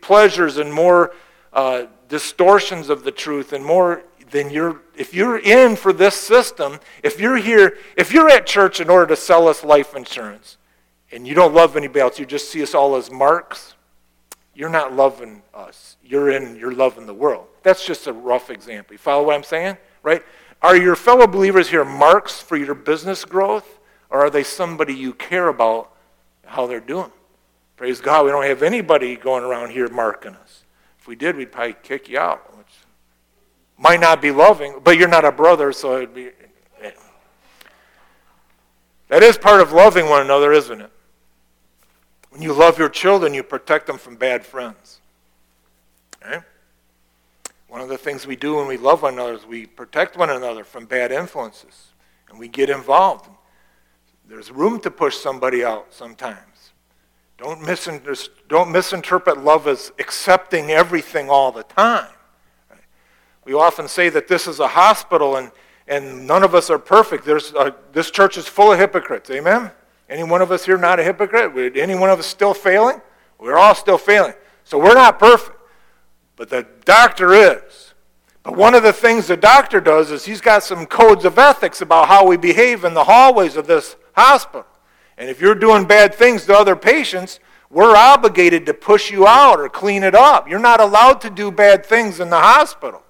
pleasures 0.00 0.58
and 0.58 0.72
more 0.72 1.12
uh, 1.52 1.86
distortions 2.08 2.88
of 2.88 3.04
the 3.04 3.10
truth 3.10 3.52
and 3.52 3.64
more 3.64 4.02
then 4.30 4.50
you're 4.50 4.82
if 4.96 5.14
you're 5.14 5.38
in 5.38 5.76
for 5.76 5.92
this 5.92 6.14
system 6.14 6.78
if 7.02 7.20
you're 7.20 7.36
here 7.36 7.78
if 7.96 8.12
you're 8.12 8.28
at 8.28 8.46
church 8.46 8.80
in 8.80 8.90
order 8.90 9.06
to 9.06 9.16
sell 9.16 9.48
us 9.48 9.64
life 9.64 9.94
insurance 9.94 10.58
and 11.14 11.26
you 11.26 11.34
don't 11.34 11.54
love 11.54 11.76
anybody 11.76 12.00
else 12.00 12.18
you 12.18 12.26
just 12.26 12.50
see 12.50 12.62
us 12.62 12.74
all 12.74 12.96
as 12.96 13.10
marks 13.10 13.74
you're 14.54 14.70
not 14.70 14.92
loving 14.92 15.42
us. 15.52 15.96
You're 16.04 16.30
in 16.30 16.56
you're 16.56 16.72
loving 16.72 17.06
the 17.06 17.14
world. 17.14 17.46
That's 17.62 17.84
just 17.84 18.06
a 18.06 18.12
rough 18.12 18.50
example. 18.50 18.94
You 18.94 18.98
follow 18.98 19.24
what 19.24 19.34
i'm 19.34 19.42
saying? 19.42 19.76
Right? 20.02 20.22
Are 20.62 20.76
your 20.76 20.96
fellow 20.96 21.26
believers 21.26 21.68
here 21.68 21.84
marks 21.84 22.40
for 22.40 22.56
your 22.56 22.74
business 22.74 23.24
growth 23.24 23.78
or 24.10 24.20
are 24.20 24.30
they 24.30 24.44
somebody 24.44 24.94
you 24.94 25.12
care 25.12 25.48
about 25.48 25.90
how 26.46 26.66
they're 26.66 26.80
doing? 26.80 27.10
Praise 27.76 28.00
god 28.00 28.24
we 28.24 28.30
don't 28.30 28.44
have 28.44 28.62
anybody 28.62 29.16
going 29.16 29.42
around 29.42 29.70
here 29.70 29.88
marking 29.88 30.34
us. 30.36 30.62
If 31.00 31.08
we 31.08 31.16
did, 31.16 31.36
we'd 31.36 31.52
probably 31.52 31.76
kick 31.82 32.08
you 32.08 32.18
out, 32.18 32.56
which 32.56 32.66
might 33.76 34.00
not 34.00 34.22
be 34.22 34.30
loving, 34.30 34.80
but 34.82 34.96
you're 34.96 35.08
not 35.08 35.26
a 35.26 35.32
brother, 35.32 35.70
so 35.70 35.96
it'd 35.96 36.14
be. 36.14 36.30
Eh. 36.80 36.90
That 39.08 39.22
is 39.22 39.36
part 39.36 39.60
of 39.60 39.72
loving 39.72 40.08
one 40.08 40.22
another, 40.22 40.50
isn't 40.52 40.80
it? 40.80 40.90
When 42.34 42.42
you 42.42 42.52
love 42.52 42.80
your 42.80 42.88
children, 42.88 43.32
you 43.32 43.44
protect 43.44 43.86
them 43.86 43.96
from 43.96 44.16
bad 44.16 44.44
friends. 44.44 44.98
Okay? 46.20 46.40
One 47.68 47.80
of 47.80 47.88
the 47.88 47.96
things 47.96 48.26
we 48.26 48.34
do 48.34 48.56
when 48.56 48.66
we 48.66 48.76
love 48.76 49.02
one 49.02 49.14
another 49.14 49.34
is 49.34 49.46
we 49.46 49.66
protect 49.66 50.16
one 50.16 50.30
another 50.30 50.64
from 50.64 50.84
bad 50.84 51.12
influences, 51.12 51.92
and 52.28 52.36
we 52.36 52.48
get 52.48 52.70
involved. 52.70 53.30
There's 54.28 54.50
room 54.50 54.80
to 54.80 54.90
push 54.90 55.16
somebody 55.16 55.64
out 55.64 55.94
sometimes. 55.94 56.72
Don't, 57.38 57.60
misinter- 57.60 58.28
don't 58.48 58.72
misinterpret 58.72 59.38
love 59.38 59.68
as 59.68 59.92
accepting 60.00 60.72
everything 60.72 61.30
all 61.30 61.52
the 61.52 61.62
time. 61.62 62.10
We 63.44 63.54
often 63.54 63.86
say 63.86 64.08
that 64.08 64.26
this 64.26 64.48
is 64.48 64.58
a 64.58 64.66
hospital 64.66 65.36
and, 65.36 65.52
and 65.86 66.26
none 66.26 66.42
of 66.42 66.52
us 66.56 66.68
are 66.68 66.80
perfect. 66.80 67.26
There's 67.26 67.52
a, 67.52 67.76
this 67.92 68.10
church 68.10 68.36
is 68.36 68.48
full 68.48 68.72
of 68.72 68.78
hypocrites. 68.80 69.30
Amen? 69.30 69.70
Any 70.08 70.22
one 70.22 70.42
of 70.42 70.52
us 70.52 70.64
here 70.64 70.76
not 70.76 71.00
a 71.00 71.02
hypocrite? 71.02 71.76
Any 71.76 71.94
one 71.94 72.10
of 72.10 72.18
us 72.18 72.26
still 72.26 72.54
failing? 72.54 73.00
We're 73.38 73.58
all 73.58 73.74
still 73.74 73.98
failing. 73.98 74.34
So 74.64 74.78
we're 74.78 74.94
not 74.94 75.18
perfect. 75.18 75.58
But 76.36 76.50
the 76.50 76.66
doctor 76.84 77.32
is. 77.32 77.94
But 78.42 78.56
one 78.56 78.74
of 78.74 78.82
the 78.82 78.92
things 78.92 79.26
the 79.26 79.36
doctor 79.36 79.80
does 79.80 80.10
is 80.10 80.26
he's 80.26 80.42
got 80.42 80.62
some 80.62 80.84
codes 80.84 81.24
of 81.24 81.38
ethics 81.38 81.80
about 81.80 82.08
how 82.08 82.26
we 82.26 82.36
behave 82.36 82.84
in 82.84 82.92
the 82.92 83.04
hallways 83.04 83.56
of 83.56 83.66
this 83.66 83.96
hospital. 84.14 84.66
And 85.16 85.30
if 85.30 85.40
you're 85.40 85.54
doing 85.54 85.86
bad 85.86 86.14
things 86.14 86.44
to 86.46 86.54
other 86.54 86.76
patients, 86.76 87.40
we're 87.70 87.96
obligated 87.96 88.66
to 88.66 88.74
push 88.74 89.10
you 89.10 89.26
out 89.26 89.58
or 89.58 89.68
clean 89.68 90.02
it 90.02 90.14
up. 90.14 90.48
You're 90.48 90.58
not 90.58 90.80
allowed 90.80 91.20
to 91.22 91.30
do 91.30 91.50
bad 91.50 91.86
things 91.86 92.20
in 92.20 92.28
the 92.28 92.38
hospital. 92.38 93.02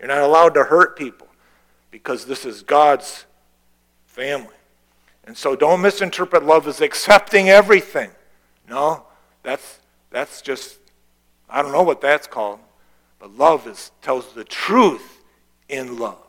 You're 0.00 0.08
not 0.08 0.22
allowed 0.22 0.54
to 0.54 0.64
hurt 0.64 0.98
people 0.98 1.28
because 1.90 2.26
this 2.26 2.44
is 2.44 2.62
God's 2.62 3.24
family. 4.04 4.55
And 5.26 5.36
so 5.36 5.56
don't 5.56 5.80
misinterpret 5.82 6.44
love 6.44 6.68
as 6.68 6.80
accepting 6.80 7.48
everything. 7.48 8.10
No, 8.68 9.06
that's, 9.42 9.80
that's 10.10 10.40
just, 10.40 10.78
I 11.50 11.62
don't 11.62 11.72
know 11.72 11.82
what 11.82 12.00
that's 12.00 12.26
called. 12.26 12.60
But 13.18 13.36
love 13.36 13.66
is, 13.66 13.90
tells 14.02 14.32
the 14.32 14.44
truth 14.44 15.24
in 15.68 15.98
love. 15.98 16.22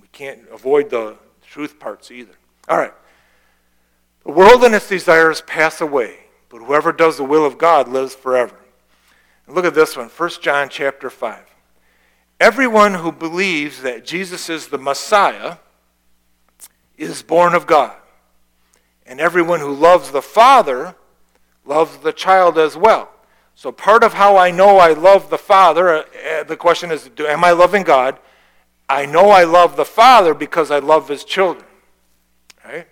We 0.00 0.08
can't 0.12 0.40
avoid 0.52 0.90
the 0.90 1.16
truth 1.42 1.78
parts 1.78 2.10
either. 2.10 2.34
All 2.68 2.76
right. 2.76 2.92
The 4.24 4.32
world 4.32 4.62
and 4.64 4.74
its 4.74 4.88
desires 4.88 5.40
pass 5.42 5.80
away, 5.80 6.18
but 6.48 6.58
whoever 6.58 6.92
does 6.92 7.16
the 7.16 7.24
will 7.24 7.46
of 7.46 7.56
God 7.56 7.88
lives 7.88 8.14
forever. 8.14 8.56
And 9.46 9.56
look 9.56 9.64
at 9.64 9.74
this 9.74 9.96
one, 9.96 10.08
1 10.08 10.30
John 10.42 10.68
chapter 10.68 11.08
5. 11.08 11.44
Everyone 12.38 12.94
who 12.94 13.12
believes 13.12 13.82
that 13.82 14.04
Jesus 14.04 14.48
is 14.48 14.68
the 14.68 14.78
Messiah 14.78 15.56
is 17.00 17.22
born 17.22 17.54
of 17.54 17.66
God. 17.66 17.96
And 19.06 19.20
everyone 19.20 19.60
who 19.60 19.72
loves 19.72 20.10
the 20.10 20.22
Father 20.22 20.94
loves 21.64 21.96
the 21.98 22.12
child 22.12 22.58
as 22.58 22.76
well. 22.76 23.10
So 23.54 23.72
part 23.72 24.04
of 24.04 24.14
how 24.14 24.36
I 24.36 24.50
know 24.50 24.78
I 24.78 24.92
love 24.92 25.30
the 25.30 25.38
Father, 25.38 25.88
uh, 25.88 26.02
uh 26.30 26.44
the 26.44 26.56
question 26.56 26.92
is, 26.92 27.10
am 27.18 27.42
I 27.42 27.50
loving 27.52 27.82
God? 27.82 28.18
I 28.88 29.06
know 29.06 29.30
I 29.30 29.44
love 29.44 29.76
the 29.76 29.84
Father 29.84 30.34
because 30.34 30.70
I 30.70 30.78
love 30.78 31.08
his 31.08 31.24
children. 31.24 31.64
Right? 32.64 32.86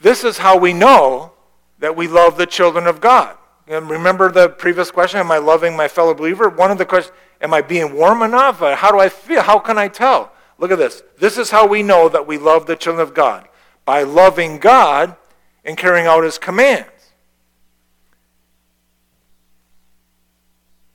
This 0.00 0.24
is 0.24 0.38
how 0.38 0.58
we 0.58 0.72
know 0.72 1.32
that 1.78 1.96
we 1.96 2.08
love 2.08 2.36
the 2.36 2.46
children 2.46 2.86
of 2.86 3.00
God. 3.00 3.36
And 3.68 3.88
remember 3.88 4.30
the 4.30 4.48
previous 4.48 4.90
question, 4.90 5.20
am 5.20 5.30
I 5.30 5.38
loving 5.38 5.76
my 5.76 5.88
fellow 5.88 6.14
believer? 6.14 6.48
One 6.48 6.70
of 6.70 6.78
the 6.78 6.86
questions, 6.86 7.16
am 7.40 7.54
I 7.54 7.60
being 7.60 7.94
warm 7.94 8.22
enough? 8.22 8.62
Uh, 8.62 8.74
how 8.74 8.90
do 8.90 8.98
I 8.98 9.08
feel? 9.08 9.42
How 9.42 9.58
can 9.58 9.78
I 9.78 9.88
tell? 9.88 10.32
Look 10.58 10.72
at 10.72 10.78
this. 10.78 11.02
This 11.18 11.38
is 11.38 11.50
how 11.50 11.66
we 11.66 11.82
know 11.82 12.08
that 12.08 12.26
we 12.26 12.36
love 12.36 12.66
the 12.66 12.76
children 12.76 13.06
of 13.06 13.14
God 13.14 13.48
by 13.84 14.02
loving 14.02 14.58
God 14.58 15.16
and 15.64 15.76
carrying 15.76 16.06
out 16.06 16.24
his 16.24 16.38
commands. 16.38 16.90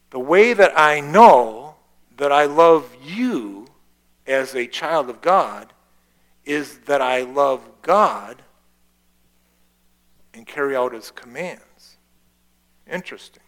The 0.10 0.19
way 0.19 0.54
that 0.54 0.78
I 0.78 0.99
know 0.99 1.76
that 2.17 2.32
I 2.32 2.45
love 2.45 2.95
you 3.04 3.67
as 4.28 4.54
a 4.54 4.67
child 4.67 5.10
of 5.10 5.21
God 5.21 5.73
is 6.45 6.80
that 6.80 7.02
I 7.02 7.21
love 7.21 7.62
God 7.82 8.41
and 10.34 10.45
carry 10.45 10.76
out 10.76 10.93
his 10.93 11.10
commands. 11.10 11.97
Interesting. 12.91 13.41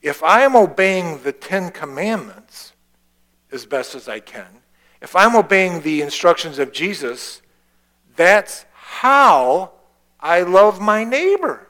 If 0.00 0.22
I 0.22 0.42
am 0.42 0.54
obeying 0.54 1.22
the 1.22 1.32
Ten 1.32 1.70
Commandments 1.70 2.72
as 3.50 3.66
best 3.66 3.94
as 3.94 4.08
I 4.08 4.20
can, 4.20 4.62
if 5.04 5.14
I'm 5.14 5.36
obeying 5.36 5.82
the 5.82 6.00
instructions 6.00 6.58
of 6.58 6.72
Jesus, 6.72 7.42
that's 8.16 8.64
how 8.72 9.72
I 10.18 10.40
love 10.40 10.80
my 10.80 11.04
neighbor. 11.04 11.68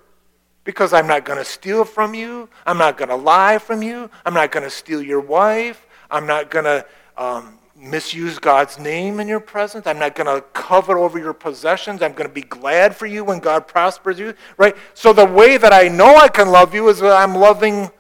Because 0.62 0.92
I'm 0.92 1.08
not 1.08 1.24
going 1.24 1.40
to 1.40 1.44
steal 1.44 1.84
from 1.84 2.14
you. 2.14 2.48
I'm 2.64 2.78
not 2.78 2.96
going 2.96 3.08
to 3.08 3.16
lie 3.16 3.58
from 3.58 3.82
you. 3.82 4.08
I'm 4.24 4.34
not 4.34 4.52
going 4.52 4.62
to 4.62 4.70
steal 4.70 5.02
your 5.02 5.18
wife. 5.18 5.84
I'm 6.12 6.28
not 6.28 6.48
going 6.48 6.64
to 6.64 6.86
um, 7.16 7.58
misuse 7.76 8.38
God's 8.38 8.78
name 8.78 9.18
in 9.18 9.26
your 9.26 9.40
presence. 9.40 9.84
I'm 9.88 9.98
not 9.98 10.14
going 10.14 10.32
to 10.32 10.40
covet 10.52 10.96
over 10.96 11.18
your 11.18 11.34
possessions. 11.34 12.02
I'm 12.02 12.12
going 12.12 12.28
to 12.28 12.34
be 12.34 12.42
glad 12.42 12.94
for 12.94 13.06
you 13.06 13.24
when 13.24 13.40
God 13.40 13.66
prospers 13.66 14.16
you, 14.16 14.34
right? 14.58 14.76
So 14.94 15.12
the 15.12 15.26
way 15.26 15.56
that 15.56 15.72
I 15.72 15.88
know 15.88 16.14
I 16.14 16.28
can 16.28 16.50
love 16.50 16.72
you 16.72 16.88
is 16.88 17.00
that 17.00 17.16
I'm 17.16 17.34
loving 17.34 17.90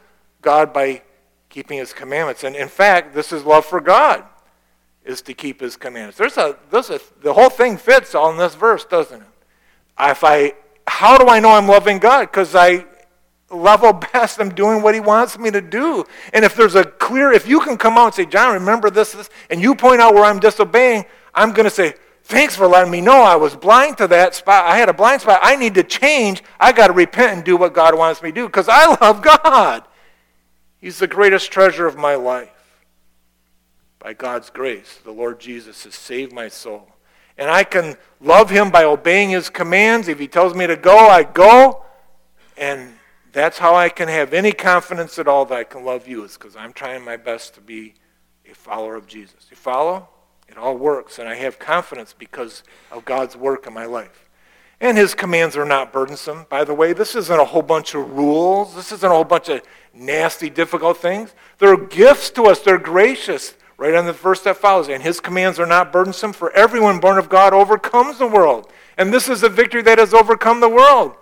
God 0.42 0.72
by 0.72 1.02
keeping 1.48 1.78
his 1.78 1.92
commandments. 1.92 2.44
And 2.44 2.54
in 2.54 2.68
fact, 2.68 3.16
this 3.16 3.32
is 3.32 3.42
love 3.42 3.66
for 3.66 3.80
God 3.80 4.24
is 5.04 5.22
to 5.22 5.34
keep 5.34 5.60
his 5.60 5.76
commandments. 5.76 6.18
There's 6.18 6.36
a, 6.38 6.56
there's 6.70 6.90
a 6.90 7.00
the 7.22 7.32
whole 7.32 7.50
thing 7.50 7.76
fits 7.76 8.14
all 8.14 8.30
in 8.30 8.38
this 8.38 8.54
verse, 8.54 8.84
doesn't 8.84 9.20
it? 9.20 9.28
If 9.98 10.24
I 10.24 10.54
how 10.86 11.18
do 11.18 11.28
I 11.28 11.40
know 11.40 11.50
I'm 11.50 11.66
loving 11.66 11.98
God? 11.98 12.26
Because 12.30 12.54
I 12.54 12.86
level 13.50 13.92
best. 14.12 14.40
I'm 14.40 14.54
doing 14.54 14.82
what 14.82 14.94
he 14.94 15.00
wants 15.00 15.38
me 15.38 15.50
to 15.50 15.60
do. 15.60 16.04
And 16.32 16.44
if 16.44 16.54
there's 16.54 16.74
a 16.74 16.84
clear, 16.84 17.32
if 17.32 17.46
you 17.46 17.60
can 17.60 17.76
come 17.76 17.96
out 17.96 18.06
and 18.06 18.14
say, 18.14 18.26
John, 18.26 18.54
remember 18.54 18.90
this, 18.90 19.12
this, 19.12 19.30
and 19.50 19.60
you 19.60 19.74
point 19.74 20.00
out 20.00 20.14
where 20.14 20.24
I'm 20.24 20.40
disobeying, 20.40 21.04
I'm 21.34 21.52
going 21.52 21.64
to 21.64 21.70
say, 21.70 21.94
thanks 22.24 22.56
for 22.56 22.66
letting 22.66 22.90
me 22.90 23.00
know 23.00 23.22
I 23.22 23.36
was 23.36 23.54
blind 23.54 23.98
to 23.98 24.08
that 24.08 24.34
spot. 24.34 24.66
I 24.66 24.76
had 24.76 24.88
a 24.88 24.94
blind 24.94 25.22
spot. 25.22 25.40
I 25.42 25.56
need 25.56 25.74
to 25.74 25.82
change. 25.82 26.42
I 26.58 26.72
got 26.72 26.88
to 26.88 26.92
repent 26.92 27.36
and 27.36 27.44
do 27.44 27.56
what 27.56 27.74
God 27.74 27.96
wants 27.96 28.22
me 28.22 28.30
to 28.30 28.34
do 28.34 28.46
because 28.46 28.68
I 28.68 28.86
love 29.00 29.22
God. 29.22 29.84
He's 30.80 30.98
the 30.98 31.06
greatest 31.06 31.50
treasure 31.50 31.86
of 31.86 31.96
my 31.96 32.14
life. 32.14 32.50
By 34.04 34.12
God's 34.12 34.50
grace. 34.50 35.00
The 35.02 35.10
Lord 35.10 35.40
Jesus 35.40 35.84
has 35.84 35.94
saved 35.94 36.30
my 36.30 36.48
soul. 36.48 36.90
And 37.38 37.50
I 37.50 37.64
can 37.64 37.96
love 38.20 38.50
him 38.50 38.70
by 38.70 38.84
obeying 38.84 39.30
his 39.30 39.48
commands. 39.48 40.08
If 40.08 40.18
he 40.18 40.28
tells 40.28 40.54
me 40.54 40.66
to 40.66 40.76
go, 40.76 41.08
I 41.08 41.22
go. 41.22 41.86
And 42.58 42.92
that's 43.32 43.56
how 43.58 43.74
I 43.74 43.88
can 43.88 44.08
have 44.08 44.34
any 44.34 44.52
confidence 44.52 45.18
at 45.18 45.26
all 45.26 45.46
that 45.46 45.58
I 45.58 45.64
can 45.64 45.86
love 45.86 46.06
you, 46.06 46.22
is 46.22 46.36
because 46.36 46.54
I'm 46.54 46.74
trying 46.74 47.02
my 47.02 47.16
best 47.16 47.54
to 47.54 47.62
be 47.62 47.94
a 48.48 48.54
follower 48.54 48.94
of 48.94 49.06
Jesus. 49.06 49.46
You 49.50 49.56
follow? 49.56 50.06
It 50.48 50.58
all 50.58 50.76
works. 50.76 51.18
And 51.18 51.26
I 51.26 51.36
have 51.36 51.58
confidence 51.58 52.12
because 52.16 52.62
of 52.92 53.06
God's 53.06 53.36
work 53.36 53.66
in 53.66 53.72
my 53.72 53.86
life. 53.86 54.28
And 54.82 54.98
his 54.98 55.14
commands 55.14 55.56
are 55.56 55.64
not 55.64 55.94
burdensome. 55.94 56.44
By 56.50 56.64
the 56.64 56.74
way, 56.74 56.92
this 56.92 57.14
isn't 57.14 57.40
a 57.40 57.44
whole 57.44 57.62
bunch 57.62 57.94
of 57.94 58.10
rules. 58.12 58.74
This 58.74 58.92
isn't 58.92 59.10
a 59.10 59.14
whole 59.14 59.24
bunch 59.24 59.48
of 59.48 59.62
nasty, 59.94 60.50
difficult 60.50 60.98
things. 60.98 61.34
They're 61.56 61.78
gifts 61.78 62.28
to 62.32 62.44
us. 62.44 62.60
They're 62.60 62.76
gracious. 62.76 63.54
Right 63.76 63.94
on 63.94 64.06
the 64.06 64.12
verse 64.12 64.40
that 64.42 64.56
follows. 64.56 64.88
And 64.88 65.02
his 65.02 65.20
commands 65.20 65.58
are 65.58 65.66
not 65.66 65.92
burdensome, 65.92 66.32
for 66.32 66.52
everyone 66.52 67.00
born 67.00 67.18
of 67.18 67.28
God 67.28 67.52
overcomes 67.52 68.18
the 68.18 68.26
world. 68.26 68.70
And 68.96 69.12
this 69.12 69.28
is 69.28 69.40
the 69.40 69.48
victory 69.48 69.82
that 69.82 69.98
has 69.98 70.14
overcome 70.14 70.60
the 70.60 70.68
world. 70.68 71.14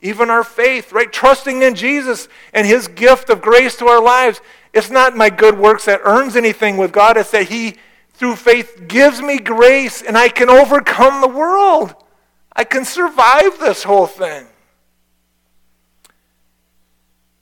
Even 0.00 0.30
our 0.30 0.44
faith, 0.44 0.92
right? 0.92 1.12
Trusting 1.12 1.62
in 1.62 1.74
Jesus 1.74 2.28
and 2.52 2.66
his 2.66 2.86
gift 2.86 3.30
of 3.30 3.40
grace 3.40 3.76
to 3.76 3.86
our 3.86 4.02
lives. 4.02 4.40
It's 4.72 4.90
not 4.90 5.16
my 5.16 5.30
good 5.30 5.58
works 5.58 5.86
that 5.86 6.00
earns 6.04 6.36
anything 6.36 6.76
with 6.76 6.92
God. 6.92 7.16
It's 7.16 7.30
that 7.30 7.48
he, 7.48 7.76
through 8.12 8.36
faith, 8.36 8.86
gives 8.86 9.20
me 9.20 9.38
grace 9.38 10.02
and 10.02 10.16
I 10.16 10.28
can 10.28 10.50
overcome 10.50 11.20
the 11.20 11.28
world. 11.28 11.94
I 12.54 12.64
can 12.64 12.84
survive 12.84 13.58
this 13.58 13.82
whole 13.82 14.06
thing. 14.06 14.46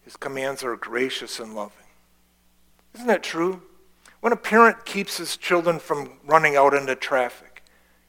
His 0.04 0.16
commands 0.16 0.62
are 0.62 0.76
gracious 0.76 1.40
and 1.40 1.54
loving. 1.54 1.76
Isn't 2.94 3.08
that 3.08 3.22
true? 3.22 3.62
When 4.24 4.32
a 4.32 4.36
parent 4.36 4.86
keeps 4.86 5.18
his 5.18 5.36
children 5.36 5.78
from 5.78 6.12
running 6.24 6.56
out 6.56 6.72
into 6.72 6.94
traffic, 6.94 7.62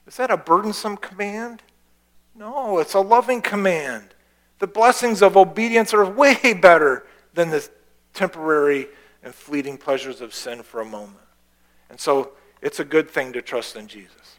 is 0.07 0.15
that 0.15 0.31
a 0.31 0.37
burdensome 0.37 0.95
command? 0.95 1.61
No, 2.33 2.79
it's 2.79 2.93
a 2.93 3.01
loving 3.01 3.41
command. 3.41 4.15
The 4.59 4.67
blessings 4.67 5.21
of 5.21 5.35
obedience 5.35 5.93
are 5.93 6.09
way 6.09 6.53
better 6.61 7.05
than 7.33 7.49
the 7.49 7.67
temporary 8.13 8.87
and 9.23 9.35
fleeting 9.35 9.77
pleasures 9.77 10.21
of 10.21 10.33
sin 10.33 10.63
for 10.63 10.79
a 10.79 10.85
moment. 10.85 11.19
And 11.89 11.99
so 11.99 12.31
it's 12.61 12.79
a 12.79 12.85
good 12.85 13.09
thing 13.09 13.33
to 13.33 13.41
trust 13.41 13.75
in 13.75 13.85
Jesus. 13.85 14.37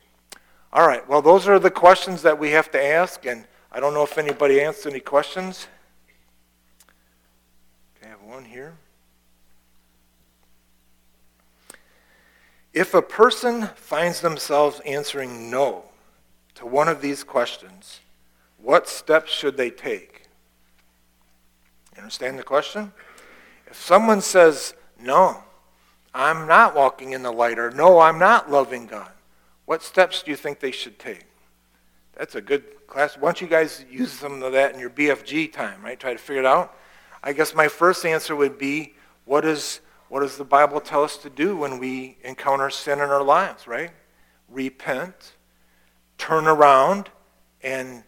All 0.73 0.89
right, 0.89 1.07
well, 1.07 1.21
those 1.21 1.47
are 1.47 1.59
the 1.59 1.71
questions 1.71 2.23
that 2.23 2.39
we 2.39 2.53
have 2.53 2.71
to 2.71 2.83
ask, 2.83 3.27
and 3.27 3.45
I 3.71 3.81
don't 3.81 3.93
know 3.93 4.03
if 4.03 4.17
anybody 4.17 4.63
answered 4.63 4.95
any 4.95 5.01
questions. 5.01 5.69
Okay, 7.99 8.07
I 8.07 8.11
have 8.13 8.23
one 8.23 8.47
here. 8.47 8.79
If 12.77 12.93
a 12.93 13.01
person 13.01 13.69
finds 13.75 14.21
themselves 14.21 14.81
answering 14.81 15.51
no 15.51 15.85
to 16.57 16.67
one 16.67 16.89
of 16.89 17.01
these 17.01 17.25
questions, 17.25 18.01
what 18.59 18.87
steps 18.87 19.33
should 19.33 19.57
they 19.57 19.71
take? 19.71 20.25
You 21.95 22.03
understand 22.03 22.39
the 22.39 22.43
question? 22.43 22.93
If 23.67 23.83
someone 23.83 24.21
says, 24.21 24.75
no, 25.01 25.43
I'm 26.13 26.47
not 26.47 26.75
walking 26.75 27.13
in 27.13 27.23
the 27.23 27.33
light, 27.33 27.59
or 27.59 27.71
no, 27.71 27.99
I'm 27.99 28.19
not 28.19 28.51
loving 28.51 28.87
God, 28.87 29.11
what 29.65 29.83
steps 29.83 30.23
do 30.23 30.31
you 30.31 30.37
think 30.37 30.61
they 30.61 30.71
should 30.71 30.99
take? 30.99 31.25
That's 32.15 32.35
a 32.35 32.43
good 32.43 32.87
class. 32.87 33.17
Why 33.17 33.29
don't 33.29 33.41
you 33.41 33.47
guys 33.47 33.87
use 33.91 34.13
some 34.13 34.43
of 34.43 34.53
that 34.53 34.75
in 34.75 34.81
your 34.81 34.91
BFG 34.91 35.51
time, 35.51 35.83
right? 35.83 35.99
Try 35.99 36.13
to 36.13 36.19
figure 36.19 36.43
it 36.43 36.47
out. 36.47 36.77
I 37.23 37.33
guess 37.33 37.55
my 37.55 37.69
first 37.69 38.05
answer 38.05 38.37
would 38.37 38.59
be, 38.59 38.97
what 39.25 39.47
is 39.47 39.81
what 40.09 40.21
does 40.21 40.37
the 40.37 40.45
Bible 40.45 40.81
tell 40.81 41.03
us 41.03 41.17
to 41.19 41.31
do 41.31 41.57
when 41.57 41.79
we 41.79 42.19
encounter 42.23 42.71
sin 42.71 43.01
in 43.01 43.09
our 43.11 43.23
lives, 43.23 43.67
right? 43.67 43.91
Repent, 44.49 45.35
turn 46.19 46.47
around, 46.47 47.11
and 47.63 48.05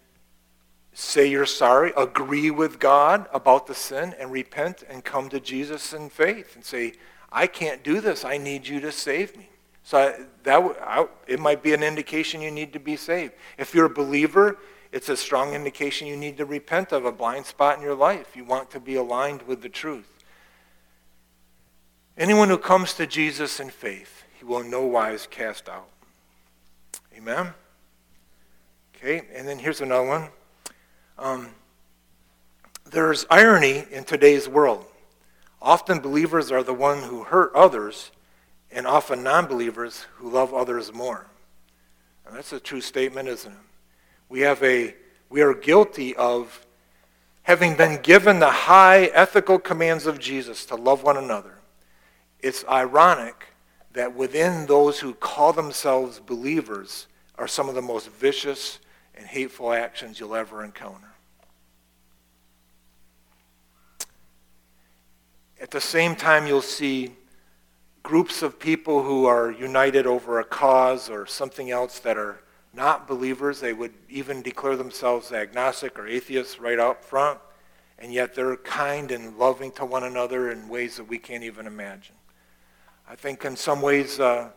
say 0.92 1.26
you're 1.26 1.46
sorry, 1.46 1.92
agree 1.96 2.50
with 2.50 2.78
God 2.78 3.26
about 3.32 3.66
the 3.66 3.74
sin, 3.74 4.14
and 4.18 4.30
repent 4.30 4.84
and 4.88 5.04
come 5.04 5.28
to 5.28 5.40
Jesus 5.40 5.92
in 5.92 6.10
faith 6.10 6.54
and 6.54 6.64
say, 6.64 6.94
I 7.30 7.46
can't 7.46 7.82
do 7.82 8.00
this. 8.00 8.24
I 8.24 8.38
need 8.38 8.66
you 8.66 8.80
to 8.80 8.92
save 8.92 9.36
me. 9.36 9.48
So 9.82 10.26
that 10.42 10.60
I, 10.82 11.06
it 11.26 11.40
might 11.40 11.62
be 11.62 11.72
an 11.72 11.82
indication 11.82 12.42
you 12.42 12.50
need 12.50 12.72
to 12.72 12.80
be 12.80 12.96
saved. 12.96 13.34
If 13.56 13.74
you're 13.74 13.86
a 13.86 13.90
believer, 13.90 14.58
it's 14.92 15.08
a 15.08 15.16
strong 15.16 15.54
indication 15.54 16.06
you 16.06 16.16
need 16.16 16.36
to 16.38 16.44
repent 16.44 16.92
of 16.92 17.04
a 17.04 17.12
blind 17.12 17.46
spot 17.46 17.76
in 17.76 17.82
your 17.82 17.94
life. 17.94 18.36
You 18.36 18.44
want 18.44 18.70
to 18.72 18.80
be 18.80 18.96
aligned 18.96 19.42
with 19.42 19.62
the 19.62 19.68
truth. 19.68 20.17
Anyone 22.18 22.48
who 22.48 22.58
comes 22.58 22.94
to 22.94 23.06
Jesus 23.06 23.60
in 23.60 23.70
faith, 23.70 24.24
he 24.36 24.44
will 24.44 24.62
in 24.62 24.70
no 24.70 24.84
wise 24.84 25.28
cast 25.30 25.68
out. 25.68 25.88
Amen? 27.16 27.54
Okay, 28.96 29.22
and 29.32 29.46
then 29.46 29.60
here's 29.60 29.80
another 29.80 30.08
one. 30.08 30.28
Um, 31.16 31.50
there's 32.90 33.24
irony 33.30 33.84
in 33.92 34.02
today's 34.02 34.48
world. 34.48 34.84
Often 35.62 36.00
believers 36.00 36.50
are 36.50 36.64
the 36.64 36.74
one 36.74 37.04
who 37.04 37.22
hurt 37.22 37.54
others, 37.54 38.10
and 38.72 38.84
often 38.84 39.22
non-believers 39.22 40.06
who 40.16 40.28
love 40.28 40.52
others 40.52 40.92
more. 40.92 41.28
And 42.26 42.34
that's 42.34 42.52
a 42.52 42.58
true 42.58 42.80
statement, 42.80 43.28
isn't 43.28 43.52
it? 43.52 43.58
We 44.28 44.40
have 44.40 44.60
a 44.64 44.96
we 45.30 45.40
are 45.42 45.54
guilty 45.54 46.16
of 46.16 46.66
having 47.42 47.76
been 47.76 48.02
given 48.02 48.40
the 48.40 48.50
high 48.50 49.04
ethical 49.04 49.60
commands 49.60 50.04
of 50.06 50.18
Jesus 50.18 50.66
to 50.66 50.74
love 50.74 51.04
one 51.04 51.16
another 51.16 51.57
it's 52.40 52.64
ironic 52.68 53.46
that 53.92 54.14
within 54.14 54.66
those 54.66 55.00
who 55.00 55.14
call 55.14 55.52
themselves 55.52 56.20
believers 56.20 57.06
are 57.36 57.48
some 57.48 57.68
of 57.68 57.74
the 57.74 57.82
most 57.82 58.08
vicious 58.10 58.78
and 59.14 59.26
hateful 59.26 59.72
actions 59.72 60.20
you'll 60.20 60.34
ever 60.34 60.64
encounter. 60.64 61.08
At 65.60 65.72
the 65.72 65.80
same 65.80 66.14
time, 66.14 66.46
you'll 66.46 66.62
see 66.62 67.12
groups 68.04 68.42
of 68.42 68.58
people 68.58 69.02
who 69.02 69.26
are 69.26 69.50
united 69.50 70.06
over 70.06 70.38
a 70.38 70.44
cause 70.44 71.10
or 71.10 71.26
something 71.26 71.70
else 71.70 71.98
that 71.98 72.16
are 72.16 72.40
not 72.72 73.08
believers. 73.08 73.60
They 73.60 73.72
would 73.72 73.92
even 74.08 74.40
declare 74.40 74.76
themselves 74.76 75.32
agnostic 75.32 75.98
or 75.98 76.06
atheists 76.06 76.60
right 76.60 76.78
up 76.78 77.04
front, 77.04 77.40
and 77.98 78.12
yet 78.12 78.34
they're 78.34 78.56
kind 78.56 79.10
and 79.10 79.36
loving 79.36 79.72
to 79.72 79.84
one 79.84 80.04
another 80.04 80.50
in 80.50 80.68
ways 80.68 80.96
that 80.96 81.08
we 81.08 81.18
can't 81.18 81.42
even 81.42 81.66
imagine. 81.66 82.14
I 83.10 83.16
think 83.16 83.46
in 83.46 83.56
some 83.56 83.80
ways 83.80 84.20
uh, 84.20 84.50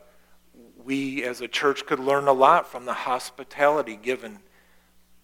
we 0.84 1.24
as 1.24 1.40
a 1.40 1.48
church 1.48 1.86
could 1.86 2.00
learn 2.00 2.28
a 2.28 2.34
lot 2.34 2.68
from 2.68 2.84
the 2.84 2.94
hospitality 2.94 3.96
given 3.96 4.40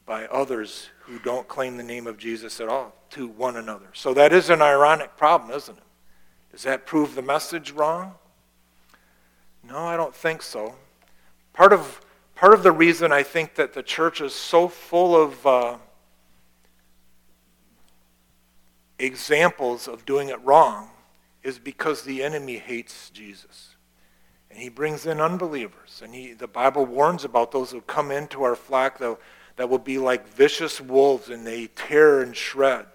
by 0.05 0.27
others 0.27 0.87
who 1.01 1.19
don't 1.19 1.45
claim 1.45 1.75
the 1.75 1.83
name 1.83 2.07
of 2.07 2.17
Jesus 2.17 2.61
at 2.61 2.69
all 2.69 2.95
to 3.09 3.27
one 3.27 3.57
another. 3.57 3.87
So 3.91 4.13
that 4.13 4.31
is 4.31 4.49
an 4.49 4.61
ironic 4.61 5.17
problem, 5.17 5.51
isn't 5.51 5.77
it? 5.77 5.83
Does 6.51 6.63
that 6.63 6.85
prove 6.85 7.15
the 7.15 7.21
message 7.21 7.71
wrong? 7.71 8.15
No, 9.61 9.79
I 9.79 9.97
don't 9.97 10.15
think 10.15 10.41
so. 10.41 10.75
Part 11.51 11.73
of, 11.73 11.99
part 12.33 12.53
of 12.53 12.63
the 12.63 12.71
reason 12.71 13.11
I 13.11 13.23
think 13.23 13.55
that 13.55 13.73
the 13.73 13.83
church 13.83 14.21
is 14.21 14.33
so 14.33 14.69
full 14.69 15.21
of 15.21 15.45
uh, 15.45 15.77
examples 18.97 19.89
of 19.89 20.05
doing 20.05 20.29
it 20.29 20.41
wrong 20.45 20.91
is 21.47 21.57
because 21.57 22.01
the 22.01 22.21
enemy 22.21 22.57
hates 22.57 23.09
Jesus. 23.09 23.77
And 24.51 24.59
he 24.59 24.67
brings 24.67 25.05
in 25.05 25.21
unbelievers. 25.21 26.01
And 26.03 26.13
he, 26.13 26.33
the 26.33 26.47
Bible 26.47 26.85
warns 26.85 27.23
about 27.23 27.53
those 27.53 27.71
who 27.71 27.79
come 27.79 28.11
into 28.11 28.43
our 28.43 28.55
flock 28.55 28.97
that, 28.97 29.17
that 29.55 29.69
will 29.69 29.79
be 29.79 29.97
like 29.97 30.27
vicious 30.27 30.81
wolves 30.81 31.29
and 31.29 31.47
they 31.47 31.67
tear 31.67 32.21
and 32.21 32.35
shred. 32.35 32.85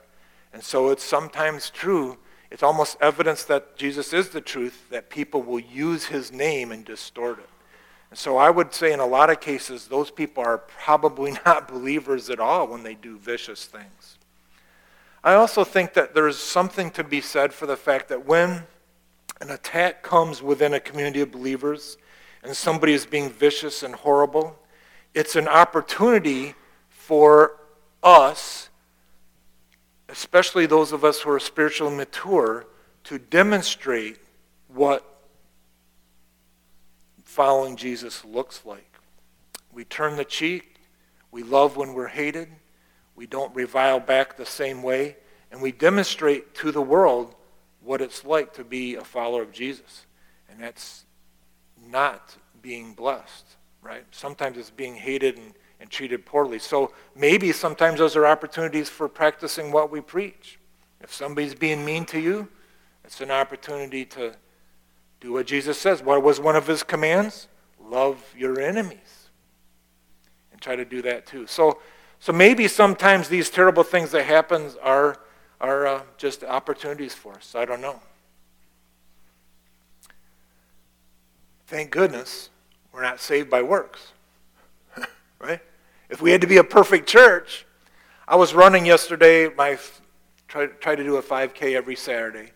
And 0.53 0.63
so 0.63 0.91
it's 0.91 1.03
sometimes 1.03 1.71
true, 1.71 2.19
it's 2.51 2.63
almost 2.63 2.99
evidence 3.01 3.45
that 3.45 3.75
Jesus 3.79 4.13
is 4.13 4.29
the 4.29 4.43
truth, 4.43 4.91
that 4.91 5.09
people 5.09 5.43
will 5.43 5.61
use 5.61 6.05
his 6.05 6.31
name 6.31 6.73
and 6.73 6.85
distort 6.85 7.39
it. 7.39 7.49
And 8.11 8.19
so 8.19 8.37
I 8.37 8.51
would 8.51 8.75
say 8.75 8.93
in 8.93 9.01
a 9.01 9.07
lot 9.07 9.31
of 9.31 9.41
cases, 9.41 9.87
those 9.87 10.11
people 10.11 10.45
are 10.45 10.59
probably 10.59 11.33
not 11.47 11.69
believers 11.69 12.29
at 12.29 12.39
all 12.39 12.69
when 12.69 12.83
they 12.83 12.97
do 12.97 13.17
vicious 13.17 13.65
things. 13.65 14.19
I 15.25 15.35
also 15.35 15.63
think 15.63 15.95
that 15.95 16.15
there's 16.15 16.37
something 16.37 16.91
to 16.93 17.05
be 17.05 17.21
said 17.21 17.53
for 17.53 17.67
the 17.67 17.77
fact 17.77 18.09
that 18.09 18.27
when 18.27 18.65
an 19.41 19.51
attack 19.51 20.03
comes 20.03 20.43
within 20.43 20.75
a 20.75 20.81
community 20.81 21.21
of 21.21 21.31
believers 21.31 21.97
and 22.43 22.57
somebody 22.57 22.93
is 22.93 23.07
being 23.07 23.31
vicious 23.31 23.85
and 23.85 23.95
horrible, 23.95 24.59
it's 25.15 25.37
an 25.37 25.47
opportunity 25.47 26.55
for 26.89 27.61
us, 28.03 28.69
especially 30.09 30.67
those 30.67 30.91
of 30.91 31.05
us 31.05 31.21
who 31.21 31.31
are 31.31 31.41
spiritually 31.41 31.95
mature, 31.95 32.67
to 33.05 33.19
demonstrate 33.19 34.19
what 34.69 35.05
following 37.23 37.77
Jesus 37.77 38.25
looks 38.25 38.63
like. 38.65 38.99
We 39.73 39.85
turn 39.85 40.17
the 40.17 40.25
cheek, 40.25 40.77
we 41.31 41.43
love 41.43 41.77
when 41.77 41.95
we're 41.95 42.09
hated, 42.09 42.49
we 43.17 43.27
don't 43.27 43.55
revile 43.55 44.01
back 44.01 44.37
the 44.37 44.47
same 44.47 44.83
way. 44.83 45.17
And 45.51 45.61
we 45.61 45.71
demonstrate 45.71 46.55
to 46.57 46.73
the 46.73 46.81
world 46.81 47.35
what 47.83 48.01
it's 48.01 48.25
like 48.25 48.55
to 48.55 48.65
be 48.65 48.95
a 48.95 49.05
follower 49.05 49.43
of 49.43 49.53
Jesus. 49.53 50.07
And 50.49 50.61
that's 50.61 51.05
not 51.91 52.37
being 52.63 52.95
blessed, 52.95 53.57
right? 53.83 54.05
Sometimes 54.13 54.57
it's 54.57 54.71
being 54.71 54.95
hated 54.95 55.37
and, 55.37 55.53
and 55.81 55.91
treated 55.91 56.25
poorly. 56.25 56.59
So 56.59 56.93
maybe 57.15 57.53
sometimes 57.53 57.99
those 57.99 58.17
are 58.17 58.27
opportunities 58.27 58.89
for 58.89 59.09
practicing 59.09 59.73
what 59.73 59.91
we 59.91 60.01
preach. 60.01 60.59
If 61.01 61.13
somebody's 61.13 61.55
being 61.55 61.85
mean 61.85 62.07
to 62.07 62.21
you, 62.21 62.49
it's 63.05 63.21
an 63.21 63.31
opportunity 63.31 64.05
to 64.07 64.35
do 65.21 65.33
what 65.33 65.47
Jesus 65.47 65.77
says. 65.77 66.03
What 66.03 66.23
was 66.23 66.41
one 66.41 66.57
of 66.57 66.67
his 66.67 66.83
commands? 66.83 67.49
Love 67.81 68.25
your 68.37 68.61
enemies. 68.61 69.29
And 70.53 70.61
try 70.61 70.77
to 70.77 70.85
do 70.85 71.03
that 71.03 71.27
too. 71.27 71.47
So, 71.47 71.81
so 72.23 72.33
maybe 72.33 72.69
sometimes 72.69 73.29
these 73.29 73.51
terrible 73.51 73.83
things 73.83 74.13
that 74.13 74.23
happen 74.23 74.71
are, 74.81 75.19
are 75.61 75.89
uh, 75.89 76.03
just 76.19 76.45
opportunities 76.45 77.13
for 77.13 77.35
us. 77.35 77.57
I 77.57 77.65
don't 77.65 77.81
know. 77.81 77.99
Thank 81.67 81.91
goodness 81.91 82.51
we're 82.93 83.03
not 83.03 83.19
saved 83.19 83.51
by 83.51 83.63
works. 83.63 84.13
right? 85.41 85.59
If 86.11 86.23
we 86.23 86.31
had 86.31 86.41
to 86.43 86.47
be 86.47 86.59
a 86.59 86.65
perfect 86.65 87.09
church, 87.09 87.67
I 88.29 88.37
was 88.37 88.55
running 88.55 88.87
yesterday, 88.87 89.49
my 89.53 89.77
try, 90.47 90.67
try 90.67 90.95
to 90.95 91.03
do 91.03 91.17
a 91.17 91.23
5K 91.23 91.75
every 91.75 91.97
Saturday. 91.97 92.53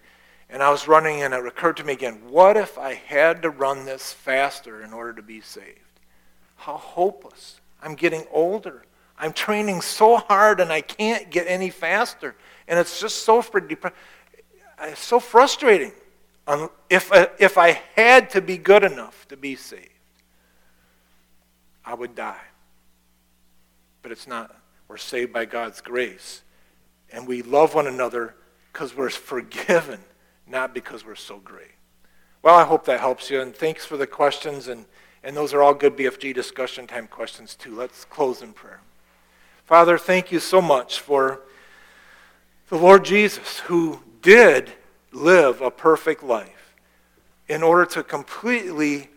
And 0.49 0.63
I 0.63 0.71
was 0.71 0.87
running, 0.87 1.23
and 1.23 1.35
it 1.35 1.45
occurred 1.45 1.79
to 1.79 1.85
me 1.85 1.95
again 1.95 2.21
what 2.29 2.57
if 2.57 2.79
I 2.79 2.95
had 2.95 3.43
to 3.43 3.51
run 3.51 3.85
this 3.85 4.13
faster 4.13 4.81
in 4.85 4.93
order 4.93 5.15
to 5.15 5.23
be 5.23 5.41
saved? 5.41 5.81
How 6.55 6.77
hopeless. 6.77 7.61
I'm 7.83 7.97
getting 7.97 8.27
older. 8.31 8.85
I'm 9.19 9.33
training 9.33 9.81
so 9.81 10.19
hard, 10.19 10.61
and 10.61 10.73
I 10.73 10.81
can't 10.83 11.31
get 11.31 11.47
any 11.49 11.71
faster. 11.71 12.37
And 12.69 12.79
it's 12.79 13.01
just 13.01 13.25
so, 13.25 13.41
it's 13.41 13.85
uh, 14.79 14.95
so 14.95 15.21
frustrating. 15.21 15.93
Um, 16.47 16.71
if, 16.91 17.11
uh, 17.13 17.29
if 17.39 17.59
I 17.59 17.81
had 17.95 18.31
to 18.31 18.41
be 18.41 18.59
good 18.59 18.85
enough 18.85 19.27
to 19.29 19.37
be 19.37 19.57
saved, 19.57 19.89
I 21.85 21.95
would 21.95 22.15
die. 22.15 22.41
But 24.03 24.13
it's 24.13 24.27
not. 24.27 24.55
We're 24.89 24.97
saved 24.97 25.33
by 25.33 25.47
God's 25.47 25.81
grace. 25.81 26.43
And 27.11 27.27
we 27.27 27.43
love 27.43 27.75
one 27.75 27.87
another 27.87 28.35
because 28.73 28.97
we're 28.97 29.11
forgiven, 29.11 30.01
not 30.47 30.75
because 30.75 31.05
we're 31.05 31.15
so 31.15 31.39
great. 31.39 31.71
Well, 32.43 32.55
I 32.55 32.65
hope 32.65 32.85
that 32.85 33.01
helps 33.01 33.31
you. 33.31 33.41
And 33.41 33.55
thanks 33.55 33.85
for 33.85 33.97
the 33.97 34.07
questions. 34.07 34.69
And, 34.69 34.85
and 35.25 35.37
those 35.37 35.55
are 35.55 35.63
all 35.63 35.75
good 35.75 35.97
BFG 35.97 36.35
discussion 36.35 36.87
time 36.87 37.07
questions, 37.07 37.55
too. 37.55 37.75
Let's 37.75 38.05
close 38.05 38.43
in 38.43 38.53
prayer. 38.53 38.81
Father, 39.67 39.99
thank 39.99 40.31
you 40.31 40.39
so 40.39 40.63
much 40.63 41.01
for 41.01 41.41
the 42.69 42.77
Lord 42.77 43.05
Jesus, 43.05 43.59
who 43.59 43.99
did 44.23 44.71
live 45.11 45.61
a 45.61 45.73
perfect 45.73 46.23
life 46.23 46.75
in 47.49 47.65
order 47.65 47.85
to 47.87 48.05
completely 48.05 49.09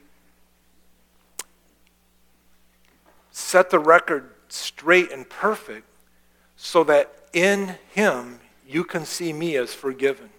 set 3.30 3.70
the 3.70 3.78
record 3.78 4.32
straight 4.48 5.12
and 5.12 5.30
perfect 5.30 5.86
so 6.56 6.84
that 6.84 7.14
in 7.32 7.76
him 7.92 8.40
you 8.68 8.84
can 8.84 9.06
see 9.06 9.32
me 9.32 9.56
as 9.56 9.76
forgiven. 9.76 10.32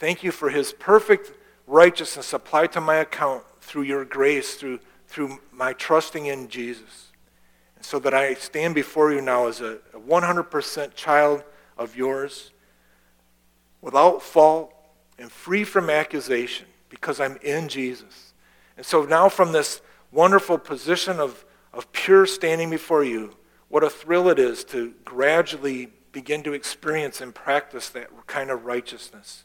Thank 0.00 0.24
you 0.24 0.32
for 0.32 0.50
his 0.50 0.72
perfect 0.72 1.30
righteousness 1.68 2.32
applied 2.32 2.72
to 2.72 2.80
my 2.80 2.96
account 2.96 3.44
through 3.60 3.82
your 3.82 4.04
grace, 4.04 4.56
through, 4.56 4.80
through 5.06 5.38
my 5.52 5.72
trusting 5.74 6.26
in 6.26 6.48
Jesus. 6.48 7.11
So 7.82 7.98
that 7.98 8.14
I 8.14 8.34
stand 8.34 8.74
before 8.74 9.12
you 9.12 9.20
now 9.20 9.48
as 9.48 9.60
a, 9.60 9.78
a 9.92 10.00
100% 10.00 10.94
child 10.94 11.44
of 11.76 11.96
yours, 11.96 12.52
without 13.80 14.22
fault 14.22 14.72
and 15.18 15.30
free 15.30 15.64
from 15.64 15.90
accusation, 15.90 16.66
because 16.88 17.20
I'm 17.20 17.36
in 17.42 17.68
Jesus. 17.68 18.32
And 18.76 18.86
so 18.86 19.04
now, 19.04 19.28
from 19.28 19.52
this 19.52 19.82
wonderful 20.10 20.58
position 20.58 21.18
of, 21.18 21.44
of 21.72 21.90
pure 21.92 22.26
standing 22.26 22.70
before 22.70 23.04
you, 23.04 23.34
what 23.68 23.82
a 23.82 23.90
thrill 23.90 24.28
it 24.28 24.38
is 24.38 24.64
to 24.64 24.94
gradually 25.04 25.88
begin 26.12 26.42
to 26.42 26.52
experience 26.52 27.20
and 27.20 27.34
practice 27.34 27.88
that 27.90 28.10
kind 28.26 28.50
of 28.50 28.64
righteousness. 28.64 29.44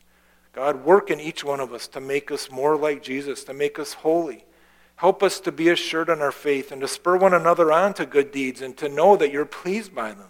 God, 0.54 0.84
work 0.84 1.10
in 1.10 1.20
each 1.20 1.44
one 1.44 1.60
of 1.60 1.72
us 1.72 1.88
to 1.90 2.02
make 2.02 2.32
us 2.32 2.52
more 2.52 2.76
like 2.76 3.02
Jesus, 3.02 3.44
to 3.46 3.54
make 3.54 3.80
us 3.80 3.94
holy. 3.94 4.44
Help 4.98 5.22
us 5.22 5.39
to 5.39 5.52
be 5.52 5.70
assured 5.70 6.10
in 6.10 6.22
our 6.22 6.32
faith 6.32 6.72
and 6.72 6.82
to 6.82 6.88
spur 6.88 7.18
one 7.18 7.34
another 7.34 7.72
on 7.72 7.93
to 7.93 8.06
good 8.06 8.32
deeds 8.32 8.62
and 8.62 8.76
to 8.78 8.89
know 8.89 9.16
that 9.16 9.32
you're 9.32 9.45
pleased 9.45 9.93
by 9.93 10.10
them. 10.10 10.30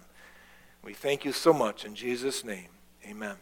We 0.82 0.92
thank 0.92 1.24
you 1.24 1.32
so 1.32 1.52
much. 1.52 1.84
In 1.84 1.94
Jesus' 1.94 2.44
name, 2.44 2.68
amen. 3.06 3.36